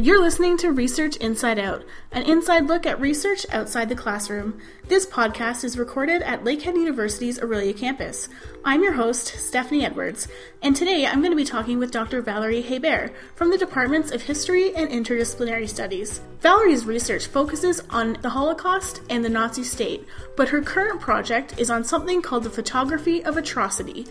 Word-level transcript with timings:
You're 0.00 0.22
listening 0.22 0.56
to 0.58 0.70
Research 0.70 1.16
Inside 1.16 1.58
Out, 1.58 1.84
an 2.12 2.22
inside 2.22 2.68
look 2.68 2.86
at 2.86 3.00
research 3.00 3.44
outside 3.50 3.88
the 3.88 3.96
classroom. 3.96 4.60
This 4.86 5.04
podcast 5.04 5.64
is 5.64 5.76
recorded 5.76 6.22
at 6.22 6.44
Lakehead 6.44 6.76
University's 6.76 7.40
Orillia 7.40 7.76
campus. 7.76 8.28
I'm 8.64 8.84
your 8.84 8.92
host, 8.92 9.26
Stephanie 9.26 9.84
Edwards, 9.84 10.28
and 10.62 10.76
today 10.76 11.04
I'm 11.04 11.18
going 11.18 11.32
to 11.32 11.36
be 11.36 11.44
talking 11.44 11.80
with 11.80 11.90
Dr. 11.90 12.22
Valerie 12.22 12.62
Hebert 12.62 13.12
from 13.34 13.50
the 13.50 13.58
Departments 13.58 14.12
of 14.12 14.22
History 14.22 14.72
and 14.72 14.88
Interdisciplinary 14.88 15.68
Studies. 15.68 16.20
Valerie's 16.42 16.86
research 16.86 17.26
focuses 17.26 17.80
on 17.90 18.18
the 18.22 18.30
Holocaust 18.30 19.02
and 19.10 19.24
the 19.24 19.28
Nazi 19.28 19.64
state, 19.64 20.06
but 20.36 20.50
her 20.50 20.62
current 20.62 21.00
project 21.00 21.58
is 21.58 21.70
on 21.70 21.82
something 21.82 22.22
called 22.22 22.44
the 22.44 22.50
photography 22.50 23.24
of 23.24 23.36
atrocity. 23.36 24.06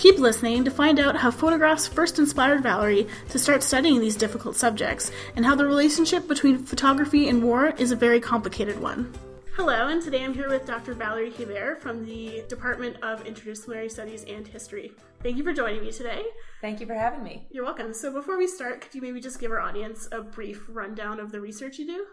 Keep 0.00 0.18
listening 0.18 0.64
to 0.64 0.70
find 0.70 0.98
out 0.98 1.14
how 1.14 1.30
photographs 1.30 1.86
first 1.86 2.18
inspired 2.18 2.62
Valerie 2.62 3.06
to 3.28 3.38
start 3.38 3.62
studying 3.62 4.00
these 4.00 4.16
difficult 4.16 4.56
subjects, 4.56 5.12
and 5.36 5.44
how 5.44 5.54
the 5.54 5.66
relationship 5.66 6.26
between 6.26 6.64
photography 6.64 7.28
and 7.28 7.44
war 7.44 7.74
is 7.76 7.92
a 7.92 7.96
very 7.96 8.18
complicated 8.18 8.80
one. 8.80 9.12
Hello, 9.56 9.88
and 9.88 10.00
today 10.00 10.24
I'm 10.24 10.32
here 10.32 10.48
with 10.48 10.64
Dr. 10.64 10.94
Valerie 10.94 11.32
Hebert 11.32 11.82
from 11.82 12.06
the 12.06 12.42
Department 12.48 12.96
of 13.02 13.22
Interdisciplinary 13.24 13.90
Studies 13.90 14.24
and 14.24 14.48
History. 14.48 14.90
Thank 15.22 15.36
you 15.36 15.44
for 15.44 15.52
joining 15.52 15.82
me 15.82 15.92
today. 15.92 16.24
Thank 16.62 16.80
you 16.80 16.86
for 16.86 16.94
having 16.94 17.22
me. 17.22 17.46
You're 17.50 17.66
welcome. 17.66 17.92
So, 17.92 18.10
before 18.10 18.38
we 18.38 18.46
start, 18.46 18.80
could 18.80 18.94
you 18.94 19.02
maybe 19.02 19.20
just 19.20 19.38
give 19.38 19.50
our 19.50 19.60
audience 19.60 20.08
a 20.12 20.22
brief 20.22 20.62
rundown 20.66 21.20
of 21.20 21.30
the 21.30 21.42
research 21.42 21.78
you 21.78 21.86
do? 21.86 22.06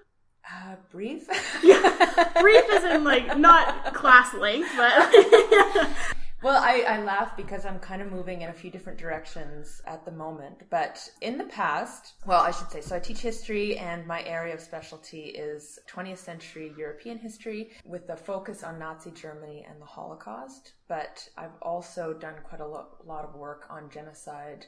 Uh, 0.45 0.75
brief? 0.91 1.25
yeah, 1.63 2.31
brief 2.41 2.65
is 2.69 2.83
in 2.83 3.05
like 3.05 3.37
not 3.37 3.93
class 3.93 4.33
length, 4.33 4.69
but. 4.75 5.95
Well, 6.43 6.61
I, 6.63 6.81
I 6.81 7.03
laugh 7.03 7.35
because 7.35 7.65
I'm 7.65 7.79
kind 7.79 7.99
of 7.99 8.11
moving 8.11 8.43
in 8.43 8.49
a 8.49 8.53
few 8.53 8.69
different 8.69 8.99
directions 8.99 9.81
at 9.87 10.05
the 10.05 10.11
moment. 10.11 10.69
But 10.69 11.09
in 11.21 11.39
the 11.39 11.45
past, 11.45 12.13
well, 12.27 12.41
I 12.41 12.51
should 12.51 12.69
say, 12.69 12.79
so 12.79 12.95
I 12.95 12.99
teach 12.99 13.21
history, 13.21 13.75
and 13.79 14.05
my 14.05 14.23
area 14.23 14.53
of 14.53 14.61
specialty 14.61 15.21
is 15.29 15.79
20th 15.89 16.19
century 16.19 16.71
European 16.77 17.17
history 17.17 17.71
with 17.85 18.07
a 18.09 18.15
focus 18.15 18.63
on 18.63 18.77
Nazi 18.77 19.09
Germany 19.09 19.65
and 19.67 19.81
the 19.81 19.85
Holocaust. 19.87 20.73
But 20.87 21.27
I've 21.37 21.57
also 21.63 22.13
done 22.13 22.35
quite 22.43 22.61
a 22.61 22.67
lo- 22.67 22.97
lot 23.03 23.25
of 23.25 23.33
work 23.33 23.65
on 23.71 23.89
genocide 23.89 24.67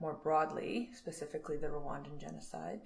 more 0.00 0.14
broadly, 0.14 0.88
specifically 0.94 1.58
the 1.58 1.66
Rwandan 1.66 2.18
genocide. 2.18 2.80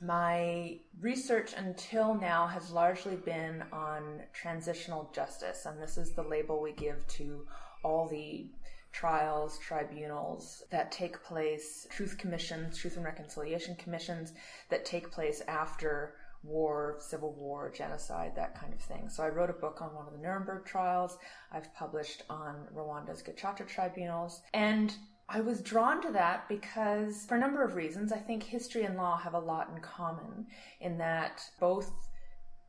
My 0.00 0.78
research 1.00 1.54
until 1.56 2.14
now 2.14 2.46
has 2.46 2.70
largely 2.70 3.16
been 3.16 3.64
on 3.72 4.22
transitional 4.32 5.10
justice, 5.12 5.66
and 5.66 5.82
this 5.82 5.98
is 5.98 6.12
the 6.12 6.22
label 6.22 6.62
we 6.62 6.72
give 6.72 7.04
to 7.08 7.46
all 7.82 8.08
the 8.08 8.46
trials, 8.92 9.58
tribunals 9.58 10.64
that 10.70 10.90
take 10.90 11.22
place, 11.22 11.86
truth 11.90 12.18
commissions, 12.18 12.78
truth 12.78 12.96
and 12.96 13.04
reconciliation 13.04 13.76
commissions 13.76 14.32
that 14.68 14.84
take 14.84 15.10
place 15.10 15.42
after 15.46 16.14
war, 16.42 16.96
civil 16.98 17.32
war, 17.34 17.70
genocide, 17.70 18.32
that 18.34 18.58
kind 18.58 18.72
of 18.72 18.80
thing. 18.80 19.08
So 19.08 19.22
I 19.22 19.28
wrote 19.28 19.50
a 19.50 19.54
book 19.54 19.80
on 19.82 19.94
one 19.94 20.06
of 20.06 20.12
the 20.12 20.18
Nuremberg 20.18 20.64
trials. 20.64 21.18
I've 21.52 21.72
published 21.74 22.24
on 22.30 22.66
Rwanda's 22.74 23.22
Gacaca 23.22 23.66
tribunals. 23.68 24.40
And 24.54 24.94
I 25.28 25.40
was 25.40 25.60
drawn 25.60 26.02
to 26.02 26.10
that 26.12 26.48
because, 26.48 27.24
for 27.26 27.36
a 27.36 27.40
number 27.40 27.62
of 27.62 27.76
reasons, 27.76 28.12
I 28.12 28.18
think 28.18 28.42
history 28.42 28.84
and 28.84 28.96
law 28.96 29.16
have 29.18 29.34
a 29.34 29.38
lot 29.38 29.70
in 29.74 29.80
common 29.80 30.46
in 30.80 30.98
that 30.98 31.42
both 31.60 31.92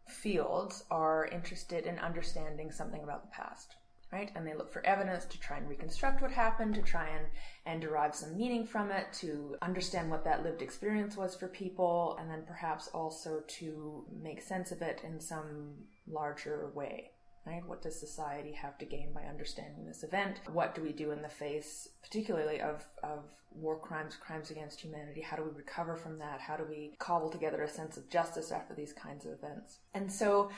fields 0.07 0.83
are 0.91 1.27
interested 1.31 1.85
in 1.85 1.97
understanding 1.97 2.71
something 2.71 3.01
about 3.01 3.23
the 3.23 3.31
past 3.31 3.75
right? 4.11 4.31
And 4.35 4.45
they 4.45 4.53
look 4.53 4.71
for 4.71 4.85
evidence 4.85 5.25
to 5.25 5.39
try 5.39 5.57
and 5.57 5.69
reconstruct 5.69 6.21
what 6.21 6.31
happened, 6.31 6.75
to 6.75 6.81
try 6.81 7.07
and, 7.07 7.25
and 7.65 7.81
derive 7.81 8.13
some 8.13 8.35
meaning 8.35 8.65
from 8.65 8.91
it, 8.91 9.07
to 9.13 9.55
understand 9.61 10.11
what 10.11 10.25
that 10.25 10.43
lived 10.43 10.61
experience 10.61 11.15
was 11.15 11.35
for 11.35 11.47
people, 11.47 12.17
and 12.19 12.29
then 12.29 12.43
perhaps 12.45 12.89
also 12.89 13.41
to 13.47 14.05
make 14.21 14.41
sense 14.41 14.71
of 14.71 14.81
it 14.81 15.01
in 15.03 15.19
some 15.19 15.73
larger 16.07 16.69
way. 16.73 17.11
Right? 17.45 17.65
What 17.65 17.81
does 17.81 17.99
society 17.99 18.51
have 18.51 18.77
to 18.77 18.85
gain 18.85 19.13
by 19.13 19.21
understanding 19.23 19.87
this 19.87 20.03
event? 20.03 20.41
What 20.53 20.75
do 20.75 20.83
we 20.83 20.91
do 20.91 21.09
in 21.09 21.23
the 21.23 21.29
face, 21.29 21.89
particularly 22.03 22.61
of, 22.61 22.85
of 23.01 23.23
war 23.49 23.79
crimes, 23.79 24.15
crimes 24.15 24.51
against 24.51 24.81
humanity? 24.81 25.21
How 25.21 25.37
do 25.37 25.43
we 25.43 25.57
recover 25.57 25.95
from 25.95 26.19
that? 26.19 26.39
How 26.39 26.55
do 26.55 26.63
we 26.69 26.93
cobble 26.99 27.31
together 27.31 27.63
a 27.63 27.67
sense 27.67 27.97
of 27.97 28.09
justice 28.09 28.51
after 28.51 28.75
these 28.75 28.93
kinds 28.93 29.25
of 29.25 29.31
events? 29.31 29.79
And 29.95 30.11
so 30.11 30.51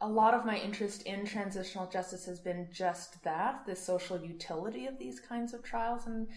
a 0.00 0.08
lot 0.08 0.34
of 0.34 0.44
my 0.44 0.56
interest 0.58 1.02
in 1.02 1.24
transitional 1.24 1.86
justice 1.86 2.26
has 2.26 2.38
been 2.38 2.68
just 2.72 3.22
that 3.24 3.66
the 3.66 3.74
social 3.74 4.20
utility 4.20 4.86
of 4.86 4.98
these 4.98 5.18
kinds 5.20 5.52
of 5.52 5.62
trials 5.62 6.06
and 6.06 6.28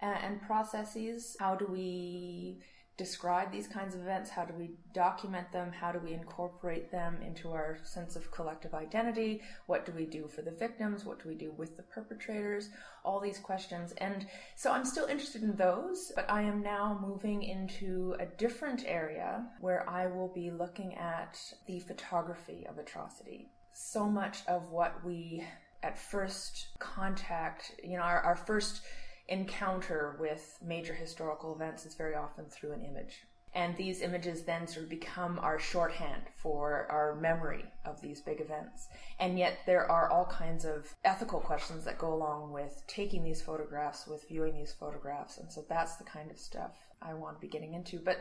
and 0.00 0.40
processes. 0.42 1.36
How 1.38 1.54
do 1.54 1.66
we 1.66 2.62
describe 3.00 3.50
these 3.50 3.66
kinds 3.66 3.94
of 3.94 4.02
events? 4.02 4.28
How 4.28 4.44
do 4.44 4.52
we 4.52 4.72
document 4.92 5.50
them? 5.52 5.72
How 5.72 5.90
do 5.90 5.98
we 5.98 6.12
incorporate 6.12 6.92
them 6.92 7.16
into 7.22 7.50
our 7.50 7.78
sense 7.82 8.14
of 8.14 8.30
collective 8.30 8.74
identity? 8.74 9.40
What 9.64 9.86
do 9.86 9.92
we 9.92 10.04
do 10.04 10.28
for 10.28 10.42
the 10.42 10.50
victims? 10.50 11.06
What 11.06 11.22
do 11.22 11.26
we 11.30 11.34
do 11.34 11.50
with 11.56 11.78
the 11.78 11.82
perpetrators? 11.82 12.68
All 13.02 13.18
these 13.18 13.38
questions. 13.38 13.92
And 13.96 14.26
so 14.54 14.70
I'm 14.70 14.84
still 14.84 15.06
interested 15.06 15.42
in 15.42 15.56
those, 15.56 16.12
but 16.14 16.30
I 16.30 16.42
am 16.42 16.62
now 16.62 17.00
moving 17.00 17.42
into 17.42 18.16
a 18.20 18.26
different 18.26 18.84
area 18.86 19.46
where 19.60 19.88
I 19.88 20.06
will 20.06 20.28
be 20.28 20.50
looking 20.50 20.94
at 20.96 21.40
the 21.66 21.80
photography 21.80 22.66
of 22.68 22.76
atrocity. 22.76 23.48
So 23.72 24.10
much 24.10 24.46
of 24.46 24.70
what 24.70 25.02
we 25.06 25.42
at 25.82 25.98
first 25.98 26.66
contact, 26.78 27.72
you 27.82 27.96
know, 27.96 28.02
our, 28.02 28.20
our 28.20 28.36
first 28.36 28.82
encounter 29.30 30.16
with 30.20 30.58
major 30.62 30.92
historical 30.92 31.54
events 31.54 31.86
is 31.86 31.94
very 31.94 32.14
often 32.14 32.44
through 32.46 32.72
an 32.72 32.84
image. 32.84 33.22
And 33.52 33.76
these 33.76 34.00
images 34.02 34.42
then 34.42 34.68
sort 34.68 34.84
of 34.84 34.90
become 34.90 35.38
our 35.40 35.58
shorthand 35.58 36.22
for 36.36 36.86
our 36.88 37.16
memory 37.16 37.64
of 37.84 38.00
these 38.00 38.20
big 38.20 38.40
events. 38.40 38.86
And 39.18 39.38
yet 39.38 39.58
there 39.66 39.90
are 39.90 40.08
all 40.08 40.26
kinds 40.26 40.64
of 40.64 40.94
ethical 41.04 41.40
questions 41.40 41.84
that 41.84 41.98
go 41.98 42.14
along 42.14 42.52
with 42.52 42.82
taking 42.86 43.24
these 43.24 43.42
photographs, 43.42 44.06
with 44.06 44.28
viewing 44.28 44.54
these 44.54 44.72
photographs. 44.72 45.38
And 45.38 45.50
so 45.50 45.64
that's 45.68 45.96
the 45.96 46.04
kind 46.04 46.30
of 46.30 46.38
stuff 46.38 46.76
I 47.02 47.14
want 47.14 47.36
to 47.36 47.40
be 47.40 47.48
getting 47.48 47.74
into. 47.74 47.98
But 47.98 48.18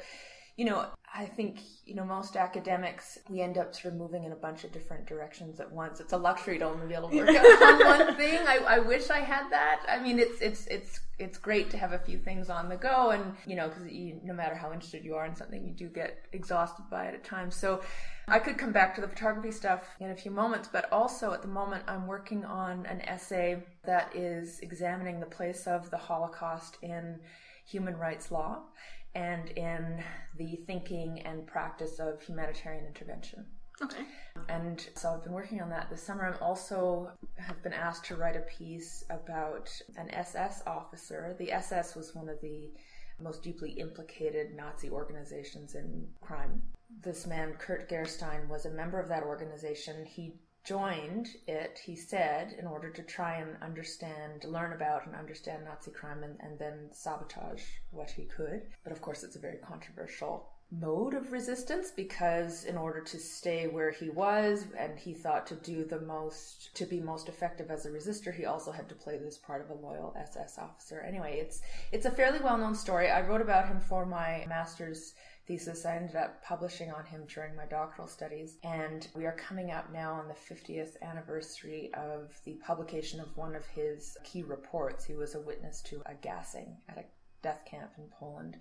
you 0.59 0.65
know, 0.65 0.85
I 1.15 1.25
think, 1.25 1.61
you 1.85 1.95
know, 1.95 2.03
most 2.03 2.35
academics, 2.35 3.17
we 3.29 3.39
end 3.39 3.57
up 3.57 3.73
sort 3.73 3.93
of 3.93 3.97
moving 3.97 4.25
in 4.25 4.33
a 4.33 4.35
bunch 4.35 4.65
of 4.65 4.73
different 4.73 5.07
directions 5.07 5.61
at 5.61 5.71
once. 5.71 6.01
It's 6.01 6.11
a 6.11 6.17
luxury 6.17 6.59
to 6.59 6.65
only 6.65 6.85
be 6.85 6.95
able 6.95 7.09
to 7.11 7.15
work 7.15 7.29
on 7.61 7.79
one 7.79 8.17
thing. 8.17 8.39
I, 8.45 8.57
I 8.67 8.79
wish 8.79 9.09
I 9.09 9.19
had 9.19 9.49
that. 9.51 9.85
I 9.87 10.03
mean, 10.03 10.19
it's, 10.19 10.41
it's, 10.41 10.67
it's, 10.67 10.99
it's 11.17 11.37
great 11.37 11.69
to 11.69 11.77
have 11.77 11.93
a 11.93 11.97
few 11.97 12.17
things 12.17 12.49
on 12.49 12.67
the 12.67 12.75
go 12.75 13.11
and, 13.11 13.37
you 13.47 13.55
know, 13.55 13.69
cause 13.69 13.87
you, 13.87 14.19
no 14.21 14.33
matter 14.33 14.53
how 14.53 14.73
interested 14.73 15.05
you 15.05 15.15
are 15.15 15.25
in 15.25 15.33
something, 15.33 15.63
you 15.63 15.71
do 15.71 15.87
get 15.87 16.25
exhausted 16.33 16.83
by 16.91 17.05
it 17.05 17.13
at 17.13 17.23
times. 17.23 17.55
So 17.55 17.81
I 18.27 18.39
could 18.39 18.57
come 18.57 18.73
back 18.73 18.95
to 18.95 19.01
the 19.01 19.07
photography 19.07 19.51
stuff 19.51 19.95
in 20.01 20.09
a 20.09 20.15
few 20.15 20.31
moments, 20.31 20.67
but 20.69 20.91
also 20.91 21.31
at 21.31 21.41
the 21.41 21.47
moment 21.47 21.85
I'm 21.87 22.05
working 22.05 22.43
on 22.43 22.85
an 22.85 22.99
essay 23.03 23.63
that 23.85 24.13
is 24.13 24.59
examining 24.59 25.21
the 25.21 25.25
place 25.25 25.67
of 25.67 25.89
the 25.89 25.97
Holocaust 25.97 26.77
in 26.81 27.21
human 27.65 27.95
rights 27.95 28.29
law 28.29 28.63
and 29.19 29.49
in 29.49 30.01
the 30.37 30.55
thinking 30.65 31.21
and 31.25 31.45
practice 31.45 31.99
of 31.99 32.21
humanitarian 32.21 32.85
intervention. 32.85 33.45
Okay. 33.81 34.03
And 34.47 34.87
so 34.95 35.09
I've 35.09 35.23
been 35.23 35.33
working 35.33 35.61
on 35.61 35.69
that 35.69 35.89
this 35.89 36.01
summer. 36.01 36.25
I'm 36.25 36.41
also 36.41 37.11
have 37.37 37.61
been 37.61 37.73
asked 37.73 38.05
to 38.05 38.15
write 38.15 38.37
a 38.37 38.41
piece 38.57 39.03
about 39.09 39.69
an 39.97 40.09
SS 40.11 40.63
officer. 40.65 41.35
The 41.37 41.51
SS 41.51 41.95
was 41.95 42.15
one 42.15 42.29
of 42.29 42.39
the 42.41 42.71
most 43.21 43.43
deeply 43.43 43.71
implicated 43.71 44.55
Nazi 44.55 44.89
organizations 44.89 45.75
in 45.75 46.07
crime. 46.21 46.61
This 47.01 47.27
man, 47.27 47.53
Kurt 47.59 47.89
Gerstein, 47.89 48.47
was 48.47 48.65
a 48.65 48.71
member 48.71 48.99
of 48.99 49.09
that 49.09 49.23
organization. 49.23 50.05
He 50.05 50.33
joined 50.69 51.29
it, 51.47 51.79
he 51.83 51.95
said, 51.95 52.55
in 52.59 52.67
order 52.67 52.91
to 52.91 53.01
try 53.01 53.37
and 53.37 53.57
understand, 53.63 54.43
learn 54.43 54.71
about 54.73 55.07
and 55.07 55.15
understand 55.15 55.65
Nazi 55.65 55.89
crime 55.89 56.21
and, 56.21 56.37
and 56.41 56.59
then 56.59 56.89
sabotage 56.91 57.63
what 57.89 58.11
he 58.11 58.25
could. 58.25 58.61
But 58.83 58.93
of 58.93 59.01
course, 59.01 59.23
it's 59.23 59.35
a 59.35 59.39
very 59.39 59.57
controversial 59.57 60.51
mode 60.71 61.15
of 61.15 61.31
resistance 61.31 61.89
because 61.89 62.65
in 62.65 62.77
order 62.77 63.01
to 63.01 63.17
stay 63.17 63.65
where 63.65 63.89
he 63.89 64.11
was 64.11 64.65
and 64.77 64.99
he 64.99 65.15
thought 65.15 65.47
to 65.47 65.55
do 65.55 65.83
the 65.83 65.99
most 66.01 66.69
to 66.75 66.85
be 66.85 66.99
most 66.99 67.27
effective 67.27 67.71
as 67.71 67.87
a 67.87 67.89
resistor 67.89 68.31
he 68.31 68.45
also 68.45 68.71
had 68.71 68.87
to 68.87 68.93
play 68.93 69.17
this 69.17 69.39
part 69.39 69.63
of 69.63 69.71
a 69.71 69.81
loyal 69.81 70.15
ss 70.15 70.59
officer 70.59 71.01
anyway 71.01 71.39
it's 71.39 71.61
it's 71.91 72.05
a 72.05 72.11
fairly 72.11 72.37
well-known 72.43 72.75
story 72.75 73.09
i 73.09 73.19
wrote 73.19 73.41
about 73.41 73.67
him 73.67 73.79
for 73.79 74.05
my 74.05 74.45
master's 74.47 75.15
thesis 75.49 75.83
I 75.83 75.95
ended 75.95 76.15
up 76.15 76.43
publishing 76.43 76.91
on 76.91 77.03
him 77.05 77.23
during 77.27 77.55
my 77.55 77.65
doctoral 77.65 78.07
studies. 78.07 78.57
And 78.63 79.07
we 79.15 79.25
are 79.25 79.35
coming 79.35 79.71
up 79.71 79.91
now 79.91 80.13
on 80.13 80.27
the 80.27 80.35
50th 80.35 81.01
anniversary 81.01 81.89
of 81.95 82.39
the 82.45 82.53
publication 82.63 83.19
of 83.19 83.35
one 83.35 83.55
of 83.55 83.65
his 83.65 84.15
key 84.23 84.43
reports. 84.43 85.03
He 85.03 85.15
was 85.15 85.33
a 85.33 85.41
witness 85.41 85.81
to 85.87 86.03
a 86.05 86.13
gassing 86.13 86.77
at 86.87 86.99
a 86.99 87.05
death 87.41 87.65
camp 87.65 87.93
in 87.97 88.03
Poland. 88.19 88.57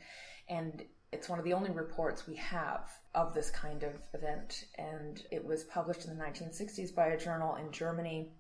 And 0.49 0.83
it's 1.13 1.29
one 1.29 1.39
of 1.39 1.45
the 1.45 1.53
only 1.53 1.71
reports 1.71 2.27
we 2.27 2.37
have 2.37 2.89
of 3.15 3.35
this 3.35 3.51
kind 3.51 3.83
of 3.83 3.93
event. 4.15 4.65
And 4.79 5.23
it 5.31 5.45
was 5.45 5.65
published 5.65 6.07
in 6.07 6.17
the 6.17 6.25
1960s 6.25 6.95
by 6.95 7.09
a 7.09 7.21
journal 7.21 7.57
in 7.57 7.71
Germany 7.71 8.33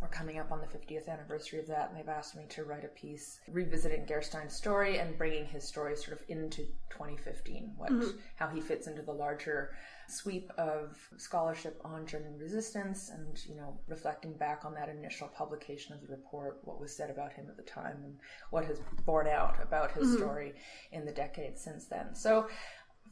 we're 0.00 0.08
coming 0.08 0.38
up 0.38 0.52
on 0.52 0.60
the 0.60 0.66
50th 0.66 1.08
anniversary 1.08 1.60
of 1.60 1.66
that, 1.68 1.88
and 1.88 1.98
they've 1.98 2.08
asked 2.08 2.36
me 2.36 2.44
to 2.50 2.64
write 2.64 2.84
a 2.84 2.88
piece 2.88 3.40
revisiting 3.48 4.04
Gerstein's 4.06 4.54
story 4.54 4.98
and 4.98 5.16
bringing 5.16 5.46
his 5.46 5.64
story 5.64 5.96
sort 5.96 6.20
of 6.20 6.24
into 6.28 6.64
2015, 6.90 7.72
what 7.76 7.90
mm-hmm. 7.90 8.16
how 8.36 8.48
he 8.48 8.60
fits 8.60 8.86
into 8.86 9.02
the 9.02 9.12
larger 9.12 9.70
sweep 10.06 10.50
of 10.58 10.96
scholarship 11.16 11.80
on 11.84 12.06
German 12.06 12.36
resistance, 12.38 13.10
and 13.10 13.40
you 13.48 13.54
know, 13.54 13.78
reflecting 13.88 14.34
back 14.34 14.64
on 14.66 14.74
that 14.74 14.90
initial 14.90 15.28
publication 15.28 15.94
of 15.94 16.02
the 16.02 16.08
report, 16.08 16.58
what 16.64 16.80
was 16.80 16.94
said 16.94 17.08
about 17.08 17.32
him 17.32 17.46
at 17.48 17.56
the 17.56 17.62
time, 17.62 17.96
and 18.04 18.14
what 18.50 18.64
has 18.66 18.80
borne 19.06 19.26
out 19.26 19.56
about 19.62 19.92
his 19.92 20.08
mm-hmm. 20.08 20.16
story 20.16 20.54
in 20.92 21.06
the 21.06 21.12
decades 21.12 21.62
since 21.62 21.86
then. 21.86 22.14
So 22.14 22.48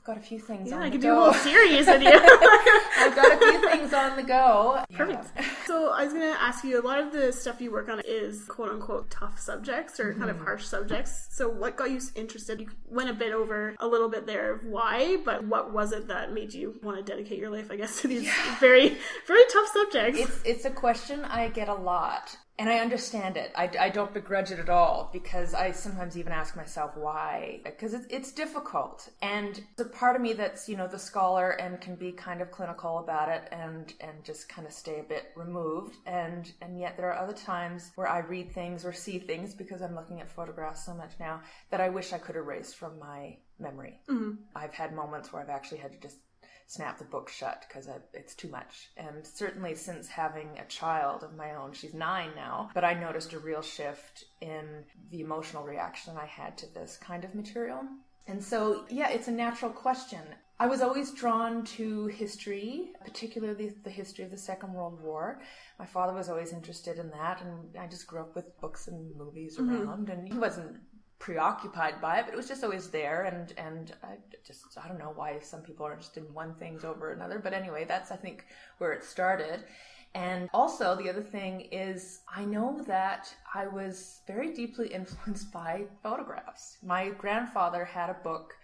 got 0.04 0.16
a 0.16 0.20
few 0.20 0.38
things 0.38 0.70
yeah, 0.70 0.76
on 0.76 0.82
I 0.82 0.90
could 0.90 1.00
do 1.00 1.12
a 1.12 1.14
whole 1.14 1.32
series 1.32 1.86
with 1.86 2.02
you. 2.02 2.10
I've 2.98 3.14
got 3.14 3.32
a 3.32 3.38
few 3.38 3.70
things 3.70 3.92
on 3.92 4.16
the 4.16 4.22
go. 4.22 4.84
Perfect. 4.92 5.26
Yeah. 5.36 5.46
So 5.72 5.90
I 5.90 6.04
was 6.04 6.12
going 6.12 6.30
to 6.30 6.42
ask 6.42 6.64
you, 6.64 6.78
a 6.78 6.82
lot 6.82 6.98
of 6.98 7.12
the 7.12 7.32
stuff 7.32 7.60
you 7.60 7.70
work 7.70 7.88
on 7.88 8.02
is 8.04 8.44
quote 8.44 8.70
unquote 8.70 9.10
tough 9.10 9.38
subjects 9.38 9.98
or 9.98 10.10
mm-hmm. 10.10 10.18
kind 10.18 10.30
of 10.30 10.36
mm-hmm. 10.36 10.44
harsh 10.44 10.66
subjects. 10.66 11.28
So 11.30 11.48
what 11.48 11.76
got 11.76 11.90
you 11.90 12.00
interested? 12.14 12.60
You 12.60 12.68
went 12.90 13.08
a 13.08 13.14
bit 13.14 13.32
over 13.32 13.74
a 13.78 13.86
little 13.86 14.10
bit 14.10 14.26
there 14.26 14.52
of 14.52 14.64
why, 14.64 15.18
but 15.24 15.44
what 15.44 15.72
was 15.72 15.92
it 15.92 16.08
that 16.08 16.32
made 16.32 16.52
you 16.52 16.78
want 16.82 16.98
to 16.98 17.02
dedicate 17.02 17.38
your 17.38 17.48
life, 17.48 17.70
I 17.70 17.76
guess, 17.76 18.02
to 18.02 18.08
these 18.08 18.24
yeah. 18.24 18.58
very, 18.58 18.98
very 19.26 19.44
tough 19.50 19.68
subjects? 19.72 20.20
It's, 20.20 20.40
it's 20.44 20.64
a 20.66 20.70
question 20.70 21.24
I 21.24 21.48
get 21.48 21.68
a 21.68 21.74
lot 21.74 22.36
and 22.62 22.70
I 22.70 22.78
understand 22.78 23.36
it. 23.36 23.50
I, 23.56 23.68
I, 23.80 23.88
don't 23.88 24.14
begrudge 24.14 24.52
it 24.52 24.60
at 24.60 24.68
all 24.68 25.10
because 25.12 25.52
I 25.52 25.72
sometimes 25.72 26.16
even 26.16 26.32
ask 26.32 26.54
myself 26.54 26.96
why, 26.96 27.58
because 27.64 27.92
it's, 27.92 28.06
it's 28.08 28.30
difficult. 28.30 29.08
And 29.20 29.60
the 29.76 29.86
part 29.86 30.14
of 30.14 30.22
me 30.22 30.32
that's, 30.32 30.68
you 30.68 30.76
know, 30.76 30.86
the 30.86 30.96
scholar 30.96 31.50
and 31.50 31.80
can 31.80 31.96
be 31.96 32.12
kind 32.12 32.40
of 32.40 32.52
clinical 32.52 32.98
about 32.98 33.28
it 33.28 33.48
and, 33.50 33.92
and 34.00 34.22
just 34.22 34.48
kind 34.48 34.64
of 34.64 34.72
stay 34.72 35.00
a 35.00 35.02
bit 35.02 35.32
removed. 35.34 35.96
And, 36.06 36.52
and 36.60 36.78
yet 36.78 36.96
there 36.96 37.12
are 37.12 37.18
other 37.20 37.32
times 37.32 37.90
where 37.96 38.06
I 38.06 38.20
read 38.20 38.52
things 38.52 38.84
or 38.84 38.92
see 38.92 39.18
things 39.18 39.54
because 39.54 39.82
I'm 39.82 39.96
looking 39.96 40.20
at 40.20 40.30
photographs 40.30 40.86
so 40.86 40.94
much 40.94 41.14
now 41.18 41.40
that 41.72 41.80
I 41.80 41.88
wish 41.88 42.12
I 42.12 42.18
could 42.18 42.36
erase 42.36 42.72
from 42.72 42.96
my 42.96 43.38
memory. 43.58 43.98
Mm-hmm. 44.08 44.34
I've 44.54 44.72
had 44.72 44.94
moments 44.94 45.32
where 45.32 45.42
I've 45.42 45.50
actually 45.50 45.78
had 45.78 45.90
to 45.94 45.98
just 45.98 46.18
snap 46.72 46.96
the 46.96 47.04
book 47.04 47.28
shut 47.28 47.66
because 47.68 47.86
it's 48.14 48.34
too 48.34 48.48
much. 48.48 48.88
And 48.96 49.26
certainly 49.26 49.74
since 49.74 50.08
having 50.08 50.48
a 50.58 50.64
child 50.68 51.22
of 51.22 51.36
my 51.36 51.54
own, 51.54 51.74
she's 51.74 51.92
nine 51.92 52.30
now, 52.34 52.70
but 52.72 52.82
I 52.82 52.94
noticed 52.94 53.34
a 53.34 53.38
real 53.38 53.60
shift 53.60 54.24
in 54.40 54.84
the 55.10 55.20
emotional 55.20 55.64
reaction 55.64 56.14
I 56.16 56.24
had 56.24 56.56
to 56.58 56.72
this 56.72 56.96
kind 56.96 57.24
of 57.24 57.34
material. 57.34 57.82
And 58.26 58.42
so, 58.42 58.84
yeah, 58.88 59.10
it's 59.10 59.28
a 59.28 59.32
natural 59.32 59.70
question. 59.70 60.20
I 60.58 60.66
was 60.66 60.80
always 60.80 61.10
drawn 61.10 61.64
to 61.76 62.06
history, 62.06 62.92
particularly 63.04 63.74
the 63.84 63.90
history 63.90 64.24
of 64.24 64.30
the 64.30 64.38
Second 64.38 64.72
World 64.72 64.98
War. 65.02 65.42
My 65.78 65.86
father 65.86 66.14
was 66.14 66.30
always 66.30 66.52
interested 66.54 66.98
in 66.98 67.10
that, 67.10 67.42
and 67.42 67.76
I 67.76 67.86
just 67.86 68.06
grew 68.06 68.20
up 68.20 68.34
with 68.34 68.58
books 68.60 68.88
and 68.88 69.14
movies 69.16 69.58
mm-hmm. 69.58 69.74
around, 69.74 70.08
and 70.08 70.32
he 70.32 70.38
wasn't 70.38 70.76
preoccupied 71.22 72.00
by 72.00 72.18
it, 72.18 72.24
but 72.24 72.34
it 72.34 72.36
was 72.36 72.48
just 72.48 72.64
always 72.64 72.90
there. 72.90 73.22
And 73.22 73.54
and 73.56 73.92
I 74.02 74.16
just 74.44 74.76
I 74.76 74.88
don't 74.88 74.98
know 74.98 75.12
why 75.14 75.38
some 75.38 75.62
people 75.62 75.86
are 75.86 75.92
interested 75.92 76.24
in 76.26 76.34
one 76.34 76.54
things 76.54 76.84
over 76.84 77.12
another, 77.12 77.38
but 77.38 77.52
anyway, 77.54 77.84
that's 77.86 78.10
I 78.10 78.16
think 78.16 78.44
where 78.78 78.92
it 78.92 79.04
started. 79.04 79.64
And 80.14 80.50
also, 80.52 80.94
the 80.94 81.08
other 81.08 81.22
thing 81.22 81.68
is, 81.72 82.20
I 82.28 82.44
know 82.44 82.82
that 82.86 83.34
I 83.54 83.66
was 83.66 84.20
very 84.26 84.52
deeply 84.52 84.88
influenced 85.00 85.52
by 85.52 85.84
photographs. 86.02 86.76
My 86.82 87.10
grandfather 87.10 87.84
had 87.84 88.10
a 88.10 88.18
book 88.24 88.54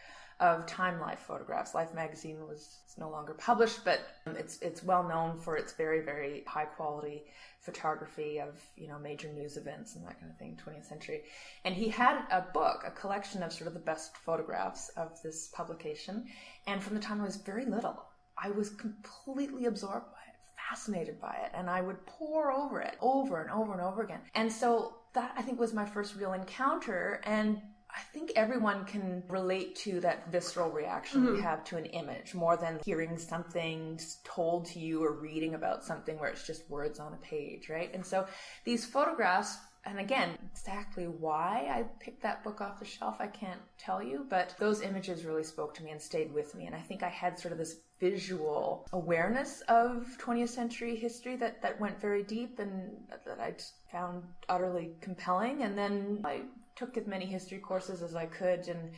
of 0.40 0.66
Time 0.66 1.00
Life 1.00 1.20
photographs. 1.20 1.74
Life 1.74 1.94
magazine 1.94 2.40
was 2.46 2.80
no 2.98 3.08
longer 3.08 3.34
published, 3.34 3.84
but 3.84 4.00
it's 4.26 4.58
it's 4.60 4.82
well 4.82 5.06
known 5.06 5.38
for 5.38 5.56
its 5.56 5.72
very 5.72 6.00
very 6.00 6.42
high 6.46 6.64
quality 6.64 7.24
photography 7.68 8.40
of 8.40 8.60
you 8.76 8.88
know 8.88 8.98
major 8.98 9.30
news 9.32 9.56
events 9.56 9.94
and 9.94 10.06
that 10.06 10.18
kind 10.18 10.30
of 10.32 10.38
thing 10.38 10.58
20th 10.64 10.88
century. 10.88 11.20
And 11.64 11.74
he 11.74 11.88
had 11.88 12.16
a 12.30 12.42
book 12.52 12.82
a 12.86 12.90
collection 12.90 13.42
of 13.42 13.52
sort 13.52 13.68
of 13.68 13.74
the 13.74 13.80
best 13.90 14.16
photographs 14.16 14.88
of 14.96 15.20
this 15.22 15.48
publication. 15.48 16.24
And 16.66 16.82
from 16.82 16.94
the 16.94 17.00
time 17.00 17.20
i 17.20 17.24
was 17.24 17.36
very 17.36 17.66
little 17.76 17.96
i 18.42 18.48
was 18.50 18.70
completely 18.70 19.66
absorbed 19.66 20.06
by 20.16 20.24
it 20.30 20.36
fascinated 20.68 21.20
by 21.20 21.36
it. 21.44 21.50
And 21.54 21.68
i 21.68 21.80
would 21.80 22.04
pore 22.06 22.50
over 22.52 22.80
it 22.80 22.96
over 23.00 23.42
and 23.42 23.50
over 23.50 23.72
and 23.72 23.82
over 23.82 24.02
again. 24.02 24.20
And 24.34 24.50
so 24.50 24.94
that 25.14 25.32
i 25.36 25.42
think 25.42 25.60
was 25.60 25.74
my 25.74 25.86
first 25.94 26.16
real 26.16 26.32
encounter. 26.32 27.20
And 27.24 27.60
I 27.90 28.00
think 28.12 28.32
everyone 28.36 28.84
can 28.84 29.22
relate 29.28 29.76
to 29.76 30.00
that 30.00 30.30
visceral 30.30 30.70
reaction 30.70 31.22
mm-hmm. 31.22 31.36
you 31.36 31.42
have 31.42 31.64
to 31.64 31.76
an 31.76 31.86
image 31.86 32.34
more 32.34 32.56
than 32.56 32.80
hearing 32.84 33.18
something 33.18 33.98
told 34.24 34.66
to 34.66 34.78
you 34.78 35.02
or 35.02 35.12
reading 35.12 35.54
about 35.54 35.84
something 35.84 36.18
where 36.18 36.28
it's 36.28 36.46
just 36.46 36.68
words 36.70 37.00
on 37.00 37.14
a 37.14 37.16
page, 37.16 37.68
right? 37.68 37.92
And 37.94 38.04
so 38.04 38.26
these 38.64 38.84
photographs, 38.84 39.56
and 39.84 39.98
again, 39.98 40.36
exactly 40.52 41.04
why 41.04 41.68
I 41.70 41.84
picked 41.98 42.22
that 42.22 42.44
book 42.44 42.60
off 42.60 42.78
the 42.78 42.84
shelf, 42.84 43.16
I 43.20 43.26
can't 43.26 43.60
tell 43.78 44.02
you, 44.02 44.26
but 44.28 44.54
those 44.58 44.82
images 44.82 45.24
really 45.24 45.44
spoke 45.44 45.74
to 45.74 45.82
me 45.82 45.90
and 45.90 46.00
stayed 46.00 46.32
with 46.32 46.54
me. 46.54 46.66
And 46.66 46.74
I 46.74 46.80
think 46.80 47.02
I 47.02 47.08
had 47.08 47.38
sort 47.38 47.52
of 47.52 47.58
this 47.58 47.76
visual 48.00 48.86
awareness 48.92 49.62
of 49.62 50.06
20th 50.20 50.50
century 50.50 50.94
history 50.94 51.36
that, 51.36 51.62
that 51.62 51.80
went 51.80 52.00
very 52.00 52.22
deep 52.22 52.58
and 52.58 52.92
that 53.24 53.40
I 53.40 53.54
found 53.90 54.22
utterly 54.48 54.92
compelling. 55.00 55.62
And 55.62 55.76
then 55.76 56.20
I 56.24 56.42
took 56.78 56.96
as 56.96 57.06
many 57.06 57.26
history 57.26 57.58
courses 57.58 58.02
as 58.02 58.14
I 58.14 58.26
could 58.26 58.68
and 58.68 58.90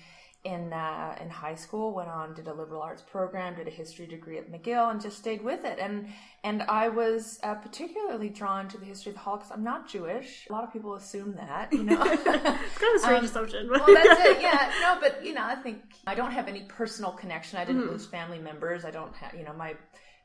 in 0.43 0.73
uh, 0.73 1.15
in 1.21 1.29
high 1.29 1.55
school 1.55 1.93
went 1.93 2.09
on 2.09 2.33
did 2.33 2.49
a 2.49 2.55
liberal 2.55 2.81
arts 2.81 3.03
program 3.03 3.55
did 3.55 3.69
a 3.69 3.71
history 3.71 4.07
degree 4.07 4.39
at 4.39 4.51
McGill 4.51 4.91
and 4.91 5.01
just 5.01 5.19
stayed 5.19 5.45
with 5.45 5.65
it. 5.67 5.79
And 5.79 6.09
and 6.45 6.63
I 6.63 6.89
was 6.89 7.39
uh, 7.43 7.55
particularly 7.57 8.31
drawn 8.31 8.67
to 8.69 8.79
the 8.79 8.87
history 8.87 9.11
of 9.11 9.17
the 9.17 9.21
Holocaust. 9.21 9.53
I'm 9.53 9.63
not 9.63 9.87
Jewish. 9.87 10.47
A 10.49 10.53
lot 10.53 10.65
of 10.65 10.73
people 10.73 10.95
assume 10.95 11.35
that 11.35 11.71
you 11.73 11.83
know? 11.83 12.03
It's 12.05 12.25
kind 12.25 12.37
of 12.47 12.97
a 12.97 12.99
strange 12.99 13.19
um, 13.19 13.25
assumption. 13.27 13.69
well 13.69 13.85
that's 13.87 14.21
it. 14.21 14.41
Yeah. 14.51 14.73
No 14.81 14.99
but 14.99 15.25
you 15.25 15.35
know 15.35 15.45
I 15.45 15.57
think 15.57 15.83
I 16.07 16.15
don't 16.15 16.33
have 16.33 16.49
any 16.49 16.63
personal 16.63 17.11
connection. 17.13 17.59
I 17.59 17.67
didn't 17.67 17.83
mm-hmm. 17.83 17.93
lose 17.93 18.07
family 18.07 18.39
members. 18.39 18.87
I 18.87 18.91
don't 18.91 19.15
have 19.17 19.35
you 19.35 19.45
know 19.45 19.53
my 19.53 19.75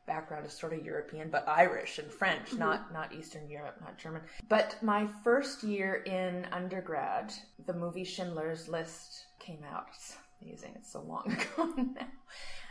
background 0.05 0.45
is 0.45 0.53
sort 0.53 0.73
of 0.73 0.85
European, 0.85 1.29
but 1.29 1.47
Irish 1.47 1.99
and 1.99 2.11
French, 2.11 2.49
mm-hmm. 2.49 2.59
not 2.59 2.93
not 2.93 3.13
Eastern 3.13 3.49
Europe, 3.49 3.77
not 3.81 3.97
German. 3.97 4.21
But 4.49 4.77
my 4.81 5.07
first 5.23 5.63
year 5.63 6.03
in 6.05 6.47
undergrad, 6.51 7.33
the 7.65 7.73
movie 7.73 8.03
Schindler's 8.03 8.67
List 8.67 9.25
came 9.39 9.63
out. 9.63 9.87
It's 9.93 10.17
amazing. 10.41 10.73
It's 10.75 10.91
so 10.91 11.01
long 11.01 11.31
ago 11.57 11.73
now. 11.77 12.07